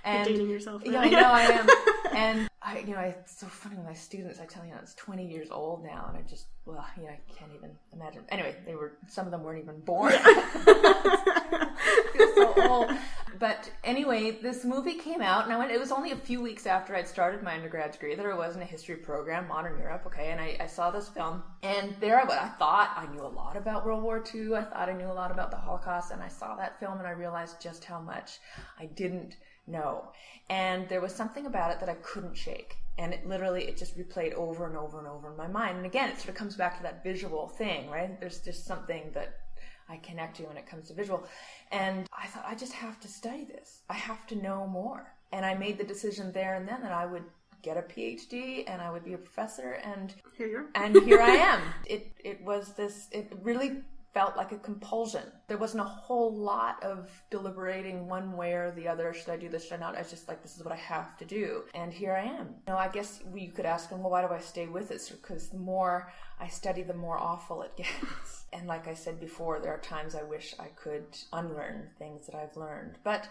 And 0.05 0.27
You're 0.27 0.37
dating 0.37 0.51
yourself. 0.51 0.83
Yeah, 0.85 1.01
I 1.01 1.09
know 1.09 1.31
I 1.31 1.43
am. 1.43 1.69
and 2.17 2.51
I, 2.63 2.79
you 2.81 2.95
know, 2.95 3.01
it's 3.01 3.39
so 3.39 3.47
funny. 3.47 3.77
with 3.77 3.87
My 3.87 3.95
students, 3.95 4.39
I 4.39 4.45
tell 4.47 4.65
you, 4.65 4.75
it's 4.83 4.95
20 4.95 5.27
years 5.27 5.51
old 5.51 5.83
now, 5.83 6.07
and 6.09 6.17
I 6.17 6.29
just, 6.29 6.47
well, 6.67 6.85
you 6.97 7.05
know, 7.05 7.11
I 7.11 7.19
can't 7.35 7.53
even 7.55 7.71
imagine. 7.93 8.23
Anyway, 8.29 8.55
they 8.67 8.75
were. 8.75 8.93
Some 9.09 9.27
of 9.27 9.33
them 9.33 9.43
weren't 9.43 9.63
even 9.63 9.81
born. 9.81 10.13
Yeah. 10.13 11.75
so 12.35 12.55
old. 12.69 12.91
But 13.39 13.71
anyway, 13.83 14.31
this 14.31 14.65
movie 14.65 14.95
came 14.95 15.21
out, 15.21 15.45
and 15.45 15.53
I 15.53 15.59
went. 15.59 15.73
It 15.73 15.81
was 15.81 15.91
only 15.91 16.13
a 16.13 16.17
few 16.17 16.41
weeks 16.41 16.67
after 16.67 16.95
I'd 16.95 17.09
started 17.09 17.43
my 17.43 17.55
undergrad 17.55 17.93
degree. 17.93 18.15
There 18.15 18.35
was 18.37 18.55
in 18.55 18.63
a 18.63 18.67
history 18.67 18.97
program, 18.97 19.49
Modern 19.49 19.79
Europe. 19.79 20.05
Okay, 20.07 20.31
and 20.31 20.41
I, 20.41 20.57
I 20.61 20.67
saw 20.67 20.91
this 20.91 21.09
film, 21.09 21.43
and 21.63 21.95
there 22.01 22.21
I 22.21 22.25
was. 22.25 22.39
I 22.41 22.49
thought 22.59 22.95
I 22.97 23.13
knew 23.13 23.23
a 23.23 23.29
lot 23.29 23.57
about 23.57 23.85
World 23.85 24.03
War 24.03 24.23
II. 24.35 24.55
I 24.55 24.63
thought 24.63 24.89
I 24.89 24.93
knew 24.93 25.11
a 25.11 25.13
lot 25.13 25.31
about 25.33 25.51
the 25.51 25.57
Holocaust, 25.57 26.13
and 26.13 26.23
I 26.23 26.29
saw 26.29 26.55
that 26.57 26.79
film, 26.79 26.99
and 26.99 27.07
I 27.07 27.11
realized 27.11 27.61
just 27.61 27.85
how 27.85 28.01
much 28.01 28.39
I 28.79 28.87
didn't 28.87 29.37
know. 29.67 30.13
And 30.51 30.89
there 30.89 31.01
was 31.01 31.15
something 31.15 31.47
about 31.47 31.71
it 31.71 31.81
that 31.81 31.89
I 31.89 31.95
couldn't 31.95 32.37
shake. 32.37 32.77
And 32.99 33.13
it 33.13 33.27
literally, 33.27 33.65
it 33.65 33.77
just 33.77 33.99
replayed 33.99 34.35
over 34.35 34.67
and 34.67 34.77
over 34.77 34.99
and 34.99 35.09
over 35.09 35.31
in 35.31 35.37
my 35.37 35.49
mind. 35.49 35.79
And 35.79 35.87
again, 35.87 36.11
it 36.11 36.19
sort 36.19 36.29
of 36.31 36.35
comes 36.37 36.57
back 36.57 36.77
to 36.77 36.83
that 36.85 37.03
visual 37.03 37.49
thing, 37.49 37.91
right? 37.91 38.19
There's 38.21 38.41
just 38.41 38.67
something 38.67 39.11
that 39.15 39.41
I 39.89 39.97
connect 39.97 40.37
to 40.37 40.45
when 40.45 40.57
it 40.57 40.67
comes 40.67 40.89
to 40.89 40.95
visual. 40.95 41.25
And 41.73 42.07
I 42.17 42.27
thought, 42.27 42.45
I 42.47 42.55
just 42.55 42.73
have 42.73 43.01
to 43.01 43.09
study 43.09 43.45
this. 43.45 43.83
I 43.91 43.95
have 43.95 44.27
to 44.29 44.37
know 44.37 44.67
more. 44.67 45.13
And 45.33 45.45
I 45.45 45.55
made 45.55 45.79
the 45.79 45.85
decision 45.85 46.31
there 46.33 46.55
and 46.55 46.69
then 46.69 46.83
that 46.83 46.93
I 46.93 47.07
would 47.07 47.25
get 47.63 47.77
a 47.79 47.83
PhD 47.83 48.65
and 48.69 48.81
I 48.83 48.91
would 48.91 49.05
be 49.05 49.15
a 49.15 49.19
professor 49.19 49.73
and 49.83 50.15
here 50.37 50.67
and 50.75 50.95
here 51.03 51.21
I 51.21 51.31
am. 51.31 51.61
It 51.87 52.13
it 52.23 52.43
was 52.43 52.75
this 52.75 53.09
it 53.11 53.33
really 53.43 53.83
felt 54.15 54.37
like 54.37 54.53
a 54.53 54.59
compulsion. 54.59 55.25
There 55.49 55.59
wasn't 55.59 55.83
a 55.83 55.85
whole 55.87 56.33
lot 56.33 56.83
of 56.85 57.11
deliberating 57.31 58.09
one 58.09 58.37
way 58.37 58.53
or 58.53 58.71
the 58.71 58.87
other. 58.87 59.13
Should 59.13 59.31
I 59.31 59.37
do 59.37 59.49
this? 59.49 59.65
Should 59.65 59.75
I 59.75 59.77
not? 59.79 59.97
I 59.97 59.99
was 59.99 60.11
just 60.11 60.29
like, 60.29 60.41
this 60.41 60.57
is 60.57 60.65
what 60.65 60.73
I 60.73 60.77
have 60.77 61.19
to 61.19 61.25
do. 61.25 61.65
And 61.75 61.93
here 61.93 62.15
I 62.15 62.23
am. 62.23 62.55
You 62.69 62.75
I 62.75 62.89
guess 62.89 63.21
you 63.35 63.51
could 63.51 63.67
ask 63.67 63.91
them, 63.91 64.01
well, 64.01 64.13
why 64.13 64.27
do 64.27 64.33
I 64.33 64.39
stay 64.39 64.69
with 64.69 64.89
this? 64.89 65.11
Because 65.11 65.49
the 65.49 65.59
more 65.59 66.13
I 66.41 66.47
study, 66.47 66.83
the 66.83 66.95
more 66.95 67.19
awful 67.19 67.63
it 67.63 67.73
gets. 67.77 68.45
and 68.53 68.69
like 68.69 68.87
I 68.87 68.95
said 68.95 69.19
before, 69.19 69.59
there 69.59 69.75
are 69.75 69.81
times 69.81 70.15
I 70.15 70.23
wish 70.23 70.55
I 70.61 70.69
could 70.69 71.07
unlearn 71.33 71.91
things 71.99 72.27
that 72.27 72.37
I've 72.37 72.57
learned. 72.57 72.99
But 73.03 73.27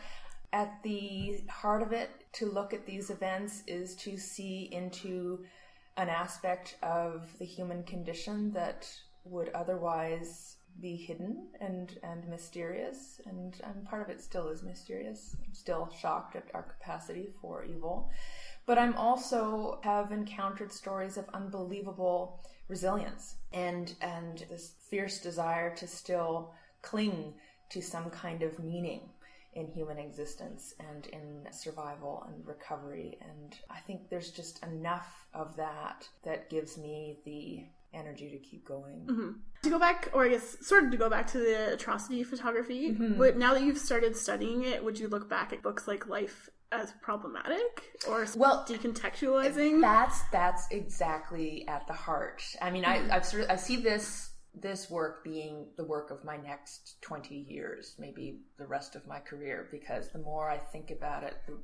at 0.52 0.84
the 0.84 1.42
heart 1.50 1.82
of 1.82 1.94
it, 1.94 2.10
to 2.34 2.46
look 2.46 2.74
at 2.74 2.86
these 2.86 3.10
events 3.10 3.64
is 3.68 3.96
to 3.96 4.18
see 4.18 4.70
into 4.72 5.46
an 5.96 6.10
aspect 6.10 6.76
of 6.84 7.28
the 7.40 7.46
human 7.46 7.84
condition 7.84 8.52
that 8.52 8.90
would 9.26 9.50
otherwise 9.50 10.58
be 10.82 10.96
hidden 10.96 11.48
and 11.62 11.98
and 12.04 12.28
mysterious 12.28 13.22
and, 13.26 13.60
and 13.64 13.86
part 13.86 14.02
of 14.02 14.10
it 14.10 14.22
still 14.22 14.50
is 14.50 14.64
mysterious. 14.64 15.36
I'm 15.46 15.54
still 15.54 15.90
shocked 16.00 16.36
at 16.36 16.50
our 16.54 16.64
capacity 16.64 17.30
for 17.42 17.64
evil. 17.64 18.10
But 18.66 18.78
i'm 18.78 18.96
also 18.96 19.80
have 19.84 20.12
encountered 20.12 20.72
stories 20.72 21.18
of 21.18 21.26
unbelievable 21.34 22.42
resilience 22.68 23.36
and 23.52 23.94
and 24.02 24.46
this 24.50 24.74
fierce 24.90 25.20
desire 25.20 25.76
to 25.76 25.88
still 25.88 26.54
cling 26.82 27.34
to 27.70 27.82
some 27.82 28.10
kind 28.10 28.42
of 28.44 28.60
meaning 28.60 29.10
in 29.54 29.68
human 29.68 30.00
existence 30.00 30.74
and 30.80 31.06
in 31.08 31.48
survival 31.52 32.26
and 32.28 32.46
recovery. 32.48 33.18
And 33.22 33.56
i 33.70 33.80
think 33.80 34.10
there's 34.10 34.32
just 34.32 34.64
enough 34.64 35.28
of 35.34 35.56
that 35.58 36.08
that 36.24 36.50
gives 36.50 36.78
me 36.78 37.20
the 37.26 37.66
energy 37.94 38.30
to 38.30 38.38
keep 38.38 38.66
going. 38.66 39.06
Mm-hmm. 39.06 39.30
To 39.64 39.70
go 39.70 39.80
back, 39.80 40.10
or 40.14 40.26
I 40.26 40.30
guess 40.30 40.58
sort 40.66 40.84
of 40.84 40.92
to 40.92 40.98
go 40.98 41.10
back 41.10 41.28
to 41.28 41.38
the 41.38 41.74
atrocity 41.74 42.24
photography, 42.24 42.92
mm-hmm. 42.92 43.18
but 43.18 43.38
now 43.38 43.54
that 43.54 43.64
you've 43.64 43.78
started 43.78 44.16
studying 44.16 44.64
it, 44.64 44.84
would 44.84 45.00
you 45.00 45.08
look 45.08 45.30
back 45.30 45.54
at 45.54 45.62
books 45.62 45.88
like 45.88 46.08
Life 46.08 46.50
as 46.72 46.92
problematic 47.02 47.84
or 48.10 48.26
well 48.36 48.66
decontextualizing? 48.68 49.80
That's 49.82 50.22
that's 50.32 50.68
exactly 50.72 51.66
at 51.68 51.88
the 51.88 51.94
heart. 51.94 52.44
I 52.62 52.72
mean, 52.72 52.84
mm-hmm. 52.84 53.12
I, 53.12 53.16
I've 53.16 53.26
sort 53.26 53.44
of 53.44 53.50
I 53.50 53.56
see 53.56 53.78
this 53.78 54.32
this 54.54 54.90
work 54.90 55.24
being 55.24 55.68
the 55.78 55.84
work 55.84 56.12
of 56.12 56.24
my 56.24 56.38
next 56.38 57.02
20 57.02 57.36
years, 57.36 57.96
maybe 57.98 58.42
the 58.58 58.68
rest 58.68 58.96
of 58.96 59.08
my 59.08 59.20
career, 59.20 59.68
because 59.72 60.10
the 60.10 60.20
more 60.20 60.50
I 60.50 60.58
think 60.58 60.92
about 60.92 61.24
it, 61.24 61.36
the, 61.48 61.58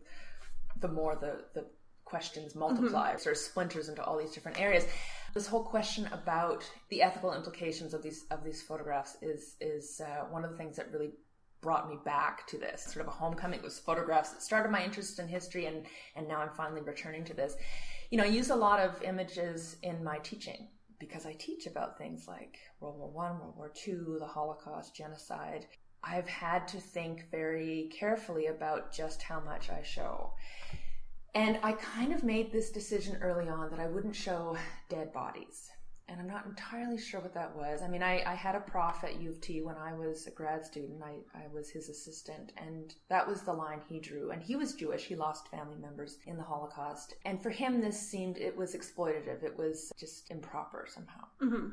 the 0.87 0.91
more 0.91 1.15
the, 1.15 1.43
the 1.53 1.67
questions 2.03 2.55
multiply, 2.55 3.09
mm-hmm. 3.09 3.19
sort 3.19 3.35
of 3.35 3.41
splinters 3.41 3.89
into 3.89 4.03
all 4.03 4.17
these 4.17 4.31
different 4.31 4.59
areas. 4.59 4.85
This 5.33 5.47
whole 5.47 5.63
question 5.63 6.07
about 6.11 6.69
the 6.89 7.01
ethical 7.01 7.33
implications 7.33 7.93
of 7.93 8.01
these 8.01 8.25
of 8.31 8.43
these 8.43 8.61
photographs 8.61 9.17
is 9.21 9.55
is 9.61 10.01
uh, 10.01 10.25
one 10.29 10.43
of 10.43 10.51
the 10.51 10.57
things 10.57 10.75
that 10.77 10.91
really 10.91 11.11
brought 11.61 11.89
me 11.89 11.97
back 12.05 12.47
to 12.47 12.57
this 12.57 12.83
sort 12.83 13.05
of 13.05 13.07
a 13.07 13.15
homecoming. 13.15 13.59
It 13.59 13.63
was 13.63 13.79
photographs 13.79 14.31
that 14.31 14.41
started 14.41 14.71
my 14.71 14.83
interest 14.83 15.19
in 15.19 15.27
history, 15.27 15.65
and 15.65 15.85
and 16.15 16.27
now 16.27 16.39
I'm 16.39 16.53
finally 16.55 16.81
returning 16.81 17.23
to 17.25 17.33
this. 17.33 17.55
You 18.09 18.17
know, 18.17 18.23
I 18.23 18.27
use 18.27 18.49
a 18.49 18.55
lot 18.55 18.79
of 18.79 19.01
images 19.03 19.77
in 19.83 20.03
my 20.03 20.17
teaching 20.19 20.67
because 20.99 21.25
I 21.25 21.33
teach 21.33 21.67
about 21.67 21.97
things 21.97 22.27
like 22.27 22.57
World 22.79 22.97
War 22.97 23.09
One, 23.09 23.39
World 23.39 23.55
War 23.55 23.71
Two, 23.73 24.17
the 24.19 24.27
Holocaust, 24.27 24.95
genocide. 24.95 25.67
I've 26.03 26.27
had 26.27 26.67
to 26.69 26.79
think 26.79 27.25
very 27.29 27.91
carefully 27.97 28.47
about 28.47 28.91
just 28.91 29.21
how 29.21 29.39
much 29.41 29.69
I 29.69 29.83
show. 29.83 30.33
And 31.35 31.59
I 31.63 31.73
kind 31.73 32.13
of 32.13 32.23
made 32.23 32.51
this 32.51 32.71
decision 32.71 33.17
early 33.21 33.47
on 33.49 33.69
that 33.69 33.79
I 33.79 33.87
wouldn't 33.87 34.15
show 34.15 34.57
dead 34.89 35.13
bodies. 35.13 35.69
And 36.07 36.19
I'm 36.19 36.27
not 36.27 36.47
entirely 36.47 36.97
sure 36.97 37.19
what 37.19 37.35
that 37.35 37.55
was. 37.55 37.83
I 37.83 37.87
mean, 37.87 38.01
I, 38.01 38.23
I 38.25 38.33
had 38.33 38.55
a 38.55 38.59
prof 38.59 39.03
at 39.03 39.21
U 39.21 39.29
of 39.29 39.41
T 39.41 39.61
when 39.61 39.75
I 39.75 39.93
was 39.93 40.25
a 40.25 40.31
grad 40.31 40.65
student. 40.65 41.03
I, 41.03 41.17
I 41.37 41.43
was 41.53 41.69
his 41.69 41.87
assistant, 41.87 42.51
and 42.57 42.95
that 43.09 43.27
was 43.27 43.43
the 43.43 43.53
line 43.53 43.81
he 43.87 43.99
drew. 43.99 44.31
And 44.31 44.41
he 44.41 44.55
was 44.55 44.73
Jewish. 44.73 45.05
He 45.05 45.15
lost 45.15 45.49
family 45.49 45.77
members 45.79 46.17
in 46.25 46.35
the 46.35 46.43
Holocaust. 46.43 47.13
And 47.25 47.39
for 47.39 47.51
him, 47.51 47.79
this 47.79 47.99
seemed, 47.99 48.37
it 48.37 48.57
was 48.57 48.73
exploitative. 48.73 49.43
It 49.43 49.55
was 49.55 49.91
just 49.99 50.31
improper 50.31 50.87
somehow. 50.89 51.25
Mm-hmm. 51.43 51.67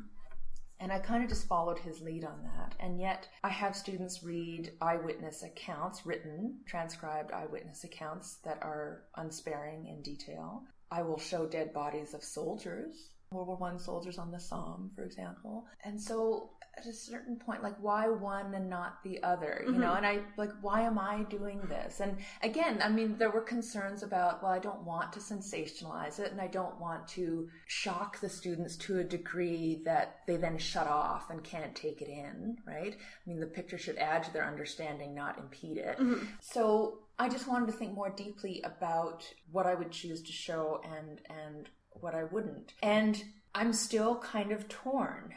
And 0.79 0.93
I 0.93 0.99
kind 0.99 1.23
of 1.23 1.29
just 1.31 1.49
followed 1.49 1.79
his 1.79 2.01
lead 2.01 2.25
on 2.25 2.43
that. 2.43 2.75
And 2.79 3.01
yet, 3.01 3.29
I 3.43 3.49
have 3.49 3.75
students 3.75 4.23
read 4.23 4.73
eyewitness 4.81 5.43
accounts, 5.43 6.05
written, 6.05 6.59
transcribed 6.67 7.33
eyewitness 7.33 7.85
accounts 7.85 8.37
that 8.45 8.59
are 8.63 9.05
unsparing 9.17 9.87
in 9.87 10.03
detail. 10.03 10.65
I 10.91 11.03
will 11.03 11.19
show 11.19 11.47
dead 11.47 11.73
bodies 11.73 12.15
of 12.15 12.23
soldiers, 12.23 13.11
World 13.31 13.49
War 13.49 13.57
One 13.57 13.79
soldiers 13.79 14.19
on 14.19 14.31
the 14.31 14.41
Somme, 14.41 14.91
for 14.95 15.05
example. 15.05 15.67
And 15.85 16.01
so 16.01 16.51
at 16.79 16.87
a 16.87 16.93
certain 16.93 17.37
point 17.37 17.63
like 17.63 17.77
why 17.81 18.07
one 18.09 18.55
and 18.55 18.69
not 18.69 19.03
the 19.03 19.23
other 19.23 19.63
you 19.65 19.73
mm-hmm. 19.73 19.81
know 19.81 19.95
and 19.95 20.05
i 20.05 20.19
like 20.37 20.51
why 20.61 20.83
am 20.83 20.99
i 20.99 21.23
doing 21.25 21.61
this 21.69 22.01
and 22.01 22.17
again 22.43 22.79
i 22.83 22.89
mean 22.89 23.17
there 23.19 23.31
were 23.31 23.41
concerns 23.41 24.03
about 24.03 24.43
well 24.43 24.53
i 24.53 24.59
don't 24.59 24.85
want 24.85 25.13
to 25.13 25.19
sensationalize 25.19 26.19
it 26.19 26.33
and 26.33 26.41
i 26.41 26.47
don't 26.47 26.79
want 26.79 27.07
to 27.09 27.49
shock 27.67 28.21
the 28.21 28.29
students 28.29 28.77
to 28.77 28.99
a 28.99 29.05
degree 29.05 29.81
that 29.85 30.19
they 30.27 30.37
then 30.37 30.59
shut 30.59 30.87
off 30.87 31.31
and 31.31 31.43
can't 31.43 31.75
take 31.75 32.03
it 32.03 32.09
in 32.09 32.59
right 32.67 32.95
i 32.95 33.29
mean 33.29 33.41
the 33.41 33.47
picture 33.47 33.79
should 33.79 33.97
add 33.97 34.23
to 34.23 34.33
their 34.33 34.47
understanding 34.47 35.15
not 35.15 35.39
impede 35.39 35.79
it 35.79 35.97
mm-hmm. 35.99 36.27
so 36.41 36.99
i 37.19 37.29
just 37.29 37.49
wanted 37.49 37.67
to 37.67 37.73
think 37.73 37.95
more 37.95 38.11
deeply 38.11 38.61
about 38.65 39.25
what 39.51 39.67
i 39.67 39.75
would 39.75 39.91
choose 39.91 40.21
to 40.21 40.33
show 40.33 40.81
and 40.85 41.23
and 41.31 41.71
what 42.01 42.15
i 42.15 42.25
wouldn't 42.25 42.73
and 42.83 43.25
i'm 43.55 43.73
still 43.73 44.17
kind 44.19 44.53
of 44.53 44.69
torn 44.69 45.33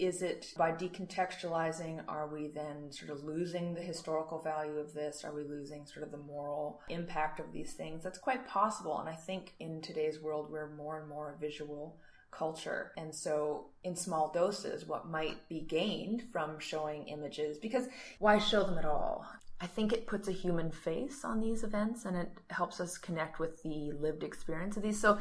is 0.00 0.22
it 0.22 0.54
by 0.56 0.72
decontextualizing, 0.72 2.00
are 2.08 2.26
we 2.26 2.48
then 2.48 2.90
sort 2.90 3.10
of 3.10 3.22
losing 3.22 3.74
the 3.74 3.82
historical 3.82 4.40
value 4.40 4.78
of 4.78 4.94
this? 4.94 5.24
Are 5.24 5.34
we 5.34 5.44
losing 5.44 5.84
sort 5.84 6.04
of 6.06 6.10
the 6.10 6.16
moral 6.16 6.80
impact 6.88 7.38
of 7.38 7.52
these 7.52 7.74
things? 7.74 8.02
That's 8.02 8.18
quite 8.18 8.48
possible. 8.48 8.98
And 8.98 9.10
I 9.10 9.14
think 9.14 9.52
in 9.60 9.82
today's 9.82 10.18
world, 10.18 10.50
we're 10.50 10.74
more 10.74 10.98
and 10.98 11.06
more 11.06 11.34
a 11.34 11.38
visual 11.38 11.98
culture. 12.30 12.92
And 12.96 13.14
so, 13.14 13.66
in 13.84 13.94
small 13.94 14.32
doses, 14.32 14.86
what 14.86 15.10
might 15.10 15.46
be 15.50 15.60
gained 15.60 16.24
from 16.32 16.58
showing 16.58 17.08
images, 17.08 17.58
because 17.58 17.86
why 18.20 18.38
show 18.38 18.64
them 18.64 18.78
at 18.78 18.86
all? 18.86 19.26
I 19.62 19.66
think 19.66 19.92
it 19.92 20.06
puts 20.06 20.26
a 20.28 20.32
human 20.32 20.70
face 20.70 21.22
on 21.22 21.38
these 21.38 21.62
events 21.64 22.06
and 22.06 22.16
it 22.16 22.32
helps 22.48 22.80
us 22.80 22.96
connect 22.96 23.38
with 23.38 23.62
the 23.62 23.92
lived 23.92 24.22
experience 24.22 24.78
of 24.78 24.82
these. 24.82 24.98
So 24.98 25.18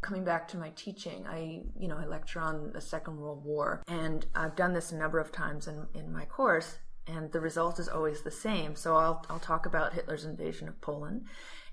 coming 0.00 0.24
back 0.24 0.46
to 0.46 0.56
my 0.56 0.70
teaching 0.76 1.26
i 1.26 1.62
you 1.78 1.88
know 1.88 1.98
i 1.98 2.06
lecture 2.06 2.40
on 2.40 2.72
the 2.72 2.80
second 2.80 3.16
world 3.16 3.44
war 3.44 3.82
and 3.88 4.26
i've 4.34 4.56
done 4.56 4.72
this 4.72 4.92
a 4.92 4.96
number 4.96 5.18
of 5.18 5.32
times 5.32 5.66
in, 5.66 5.86
in 5.94 6.12
my 6.12 6.24
course 6.24 6.78
and 7.08 7.32
the 7.32 7.40
result 7.40 7.78
is 7.78 7.88
always 7.88 8.22
the 8.22 8.30
same. 8.30 8.76
So 8.76 8.96
I'll, 8.96 9.24
I'll 9.30 9.38
talk 9.38 9.66
about 9.66 9.94
hitler's 9.94 10.24
invasion 10.24 10.68
of 10.68 10.80
poland 10.80 11.24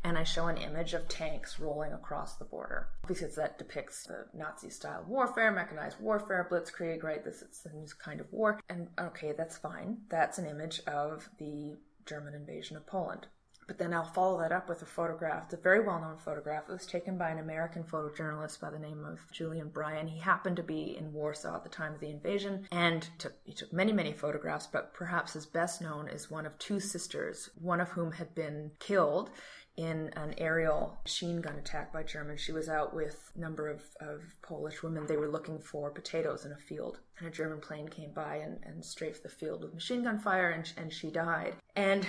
and 0.04 0.18
i 0.18 0.24
show 0.24 0.48
an 0.48 0.58
image 0.58 0.94
of 0.94 1.08
tanks 1.08 1.60
rolling 1.60 1.92
across 1.92 2.36
the 2.36 2.46
border. 2.46 2.88
Because 3.08 3.36
that 3.36 3.58
depicts 3.58 4.06
the 4.06 4.26
nazi 4.34 4.70
style 4.70 5.04
warfare 5.08 5.52
mechanized 5.52 6.00
warfare 6.00 6.48
blitzkrieg 6.50 7.04
right? 7.04 7.24
This 7.24 7.42
is 7.42 7.68
new 7.74 7.86
kind 8.00 8.22
of 8.22 8.32
war. 8.32 8.60
And 8.70 8.88
okay 9.00 9.34
that's 9.38 9.58
fine. 9.58 9.98
That's 10.10 10.38
an 10.38 10.46
image 10.46 10.82
of 10.88 11.30
the 11.38 11.78
german 12.06 12.36
invasion 12.36 12.78
of 12.78 12.86
poland 12.86 13.28
but 13.68 13.78
then 13.78 13.94
I'll 13.94 14.04
follow 14.04 14.40
that 14.40 14.52
up 14.52 14.70
with 14.70 14.82
a 14.82 14.86
photograph, 14.86 15.52
a 15.54 15.58
very 15.58 15.86
well 15.86 16.00
known 16.00 16.18
photograph. 16.18 16.70
It 16.70 16.74
was 16.74 16.86
taken 16.86 17.18
by 17.18 17.30
an 17.30 17.40
American 17.40 17.84
photojournalist 17.84 18.60
by 18.60 18.70
the 18.70 18.80
name 18.80 19.04
of 19.06 19.20
Julien 19.32 19.70
Bryan. 19.70 20.08
He 20.08 20.20
happened 20.20 20.58
to 20.58 20.64
be 20.64 20.98
in 20.98 21.14
Warsaw 21.14 21.56
at 21.56 21.64
the 21.64 21.70
time 21.70 21.94
of 21.94 22.00
the 22.00 22.10
invasion 22.10 22.68
and 22.72 23.08
took, 23.18 23.34
he 23.44 23.54
took 23.54 23.74
many, 23.74 23.92
many 23.92 24.14
photographs, 24.14 24.68
but 24.68 24.94
perhaps 24.94 25.34
his 25.34 25.46
best 25.46 25.82
known 25.82 26.08
is 26.08 26.30
one 26.30 26.46
of 26.46 26.58
two 26.60 26.80
sisters, 26.80 27.50
one 27.60 27.82
of 27.82 27.90
whom 27.90 28.12
had 28.14 28.36
been 28.36 28.72
killed 28.80 29.32
in 29.78 30.10
an 30.16 30.34
aerial 30.38 30.98
machine 31.04 31.42
gun 31.42 31.56
attack 31.56 31.92
by 31.92 32.02
Germans. 32.02 32.40
She 32.40 32.54
was 32.54 32.70
out 32.70 32.96
with 32.96 33.32
a 33.36 33.40
number 33.40 33.70
of, 33.70 33.82
of 34.00 34.22
Polish 34.42 34.82
women. 34.82 35.06
They 35.06 35.18
were 35.18 35.28
looking 35.28 35.60
for 35.60 35.90
potatoes 35.90 36.46
in 36.46 36.54
a 36.54 36.58
field. 36.58 37.00
And 37.20 37.28
a 37.28 37.32
German 37.32 37.60
plane 37.60 37.90
came 37.90 38.12
by 38.14 38.38
and, 38.38 38.60
and 38.64 38.86
strafed 38.86 39.24
the 39.24 39.30
field 39.30 39.64
with 39.64 39.74
machine 39.74 40.04
gun 40.04 40.20
fire, 40.20 40.52
and, 40.52 40.72
and 40.78 40.94
she 40.94 41.10
died. 41.10 41.56
And 41.76 42.08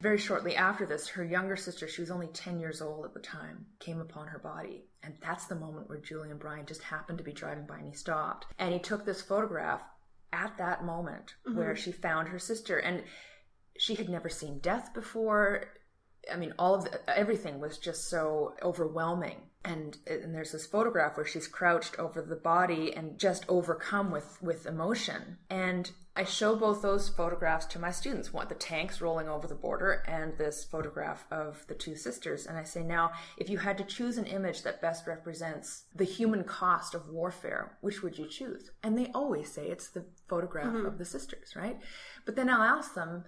very 0.00 0.18
shortly 0.18 0.56
after 0.56 0.84
this, 0.84 1.08
her 1.08 1.24
younger 1.24 1.56
sister, 1.56 1.88
she 1.88 2.02
was 2.02 2.10
only 2.10 2.26
10 2.28 2.60
years 2.60 2.82
old 2.82 3.04
at 3.04 3.14
the 3.14 3.20
time, 3.20 3.66
came 3.78 4.00
upon 4.00 4.26
her 4.28 4.38
body. 4.38 4.84
And 5.02 5.14
that's 5.22 5.46
the 5.46 5.54
moment 5.54 5.88
where 5.88 5.98
Julien 5.98 6.36
Bryan 6.36 6.66
just 6.66 6.82
happened 6.82 7.18
to 7.18 7.24
be 7.24 7.32
driving 7.32 7.66
by 7.66 7.78
and 7.78 7.86
he 7.86 7.94
stopped. 7.94 8.46
And 8.58 8.74
he 8.74 8.80
took 8.80 9.06
this 9.06 9.22
photograph 9.22 9.80
at 10.32 10.58
that 10.58 10.84
moment 10.84 11.36
mm-hmm. 11.46 11.56
where 11.56 11.76
she 11.76 11.92
found 11.92 12.28
her 12.28 12.38
sister. 12.38 12.78
And 12.78 13.04
she 13.78 13.94
had 13.94 14.08
never 14.08 14.28
seen 14.28 14.58
death 14.58 14.92
before. 14.92 15.64
I 16.32 16.36
mean, 16.36 16.54
all 16.58 16.74
of 16.74 16.84
the, 16.84 17.18
everything 17.18 17.60
was 17.60 17.78
just 17.78 18.08
so 18.08 18.54
overwhelming. 18.62 19.36
And, 19.64 19.98
and 20.06 20.32
there's 20.32 20.52
this 20.52 20.66
photograph 20.66 21.16
where 21.16 21.26
she's 21.26 21.48
crouched 21.48 21.98
over 21.98 22.22
the 22.22 22.36
body 22.36 22.94
and 22.94 23.18
just 23.18 23.44
overcome 23.48 24.12
with, 24.12 24.38
with 24.40 24.64
emotion. 24.64 25.38
And 25.50 25.90
I 26.14 26.22
show 26.22 26.54
both 26.54 26.82
those 26.82 27.08
photographs 27.08 27.66
to 27.66 27.80
my 27.80 27.90
students, 27.90 28.32
one 28.32 28.46
the 28.48 28.54
tanks 28.54 29.00
rolling 29.00 29.28
over 29.28 29.48
the 29.48 29.56
border 29.56 30.04
and 30.06 30.38
this 30.38 30.64
photograph 30.64 31.26
of 31.32 31.66
the 31.66 31.74
two 31.74 31.96
sisters. 31.96 32.46
And 32.46 32.56
I 32.56 32.62
say, 32.62 32.84
now, 32.84 33.10
if 33.36 33.50
you 33.50 33.58
had 33.58 33.76
to 33.78 33.84
choose 33.84 34.18
an 34.18 34.26
image 34.26 34.62
that 34.62 34.80
best 34.80 35.06
represents 35.06 35.84
the 35.94 36.04
human 36.04 36.44
cost 36.44 36.94
of 36.94 37.08
warfare, 37.08 37.76
which 37.80 38.02
would 38.04 38.16
you 38.16 38.28
choose? 38.28 38.70
And 38.84 38.96
they 38.96 39.10
always 39.14 39.50
say 39.50 39.66
it's 39.66 39.88
the 39.88 40.06
photograph 40.28 40.68
mm-hmm. 40.68 40.86
of 40.86 40.96
the 40.96 41.04
sisters, 41.04 41.54
right? 41.56 41.78
But 42.24 42.36
then 42.36 42.48
I'll 42.48 42.62
ask 42.62 42.94
them, 42.94 43.24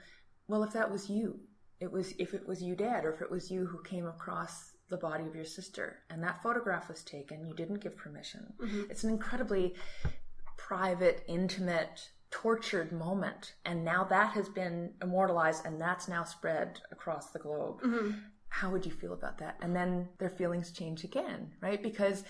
well, 0.47 0.63
if 0.63 0.73
that 0.73 0.91
was 0.91 1.11
you, 1.11 1.41
it 1.81 1.91
was 1.91 2.15
if 2.19 2.35
it 2.35 2.47
was 2.47 2.63
you 2.63 2.75
dad 2.75 3.05
or 3.05 3.13
if 3.13 3.21
it 3.21 3.31
was 3.31 3.51
you 3.51 3.67
who 3.67 3.83
came 3.83 4.07
across 4.07 4.73
the 4.91 4.97
body 4.97 5.25
of 5.25 5.35
your 5.35 5.45
sister 5.45 5.99
and 6.11 6.23
that 6.23 6.43
photograph 6.43 6.89
was 6.89 7.03
taken 7.03 7.47
you 7.47 7.55
didn't 7.55 7.81
give 7.81 7.97
permission 7.97 8.53
mm-hmm. 8.61 8.83
it's 8.91 9.05
an 9.05 9.11
incredibly 9.11 9.75
private 10.57 11.25
intimate 11.29 12.09
tortured 12.31 12.93
moment 12.93 13.55
and 13.65 13.85
now 13.85 14.05
that 14.05 14.33
has 14.33 14.49
been 14.49 14.93
immortalized 15.03 15.65
and 15.65 15.81
that's 15.81 16.09
now 16.09 16.25
spread 16.25 16.81
across 16.91 17.31
the 17.31 17.39
globe 17.39 17.81
mm-hmm. 17.83 18.11
how 18.49 18.71
would 18.71 18.85
you 18.85 18.93
feel 18.93 19.13
about 19.13 19.39
that? 19.39 19.57
And 19.63 19.75
then 19.75 20.09
their 20.19 20.31
feelings 20.31 20.71
change 20.73 21.05
again, 21.05 21.53
right? 21.61 21.83
Because 21.83 22.25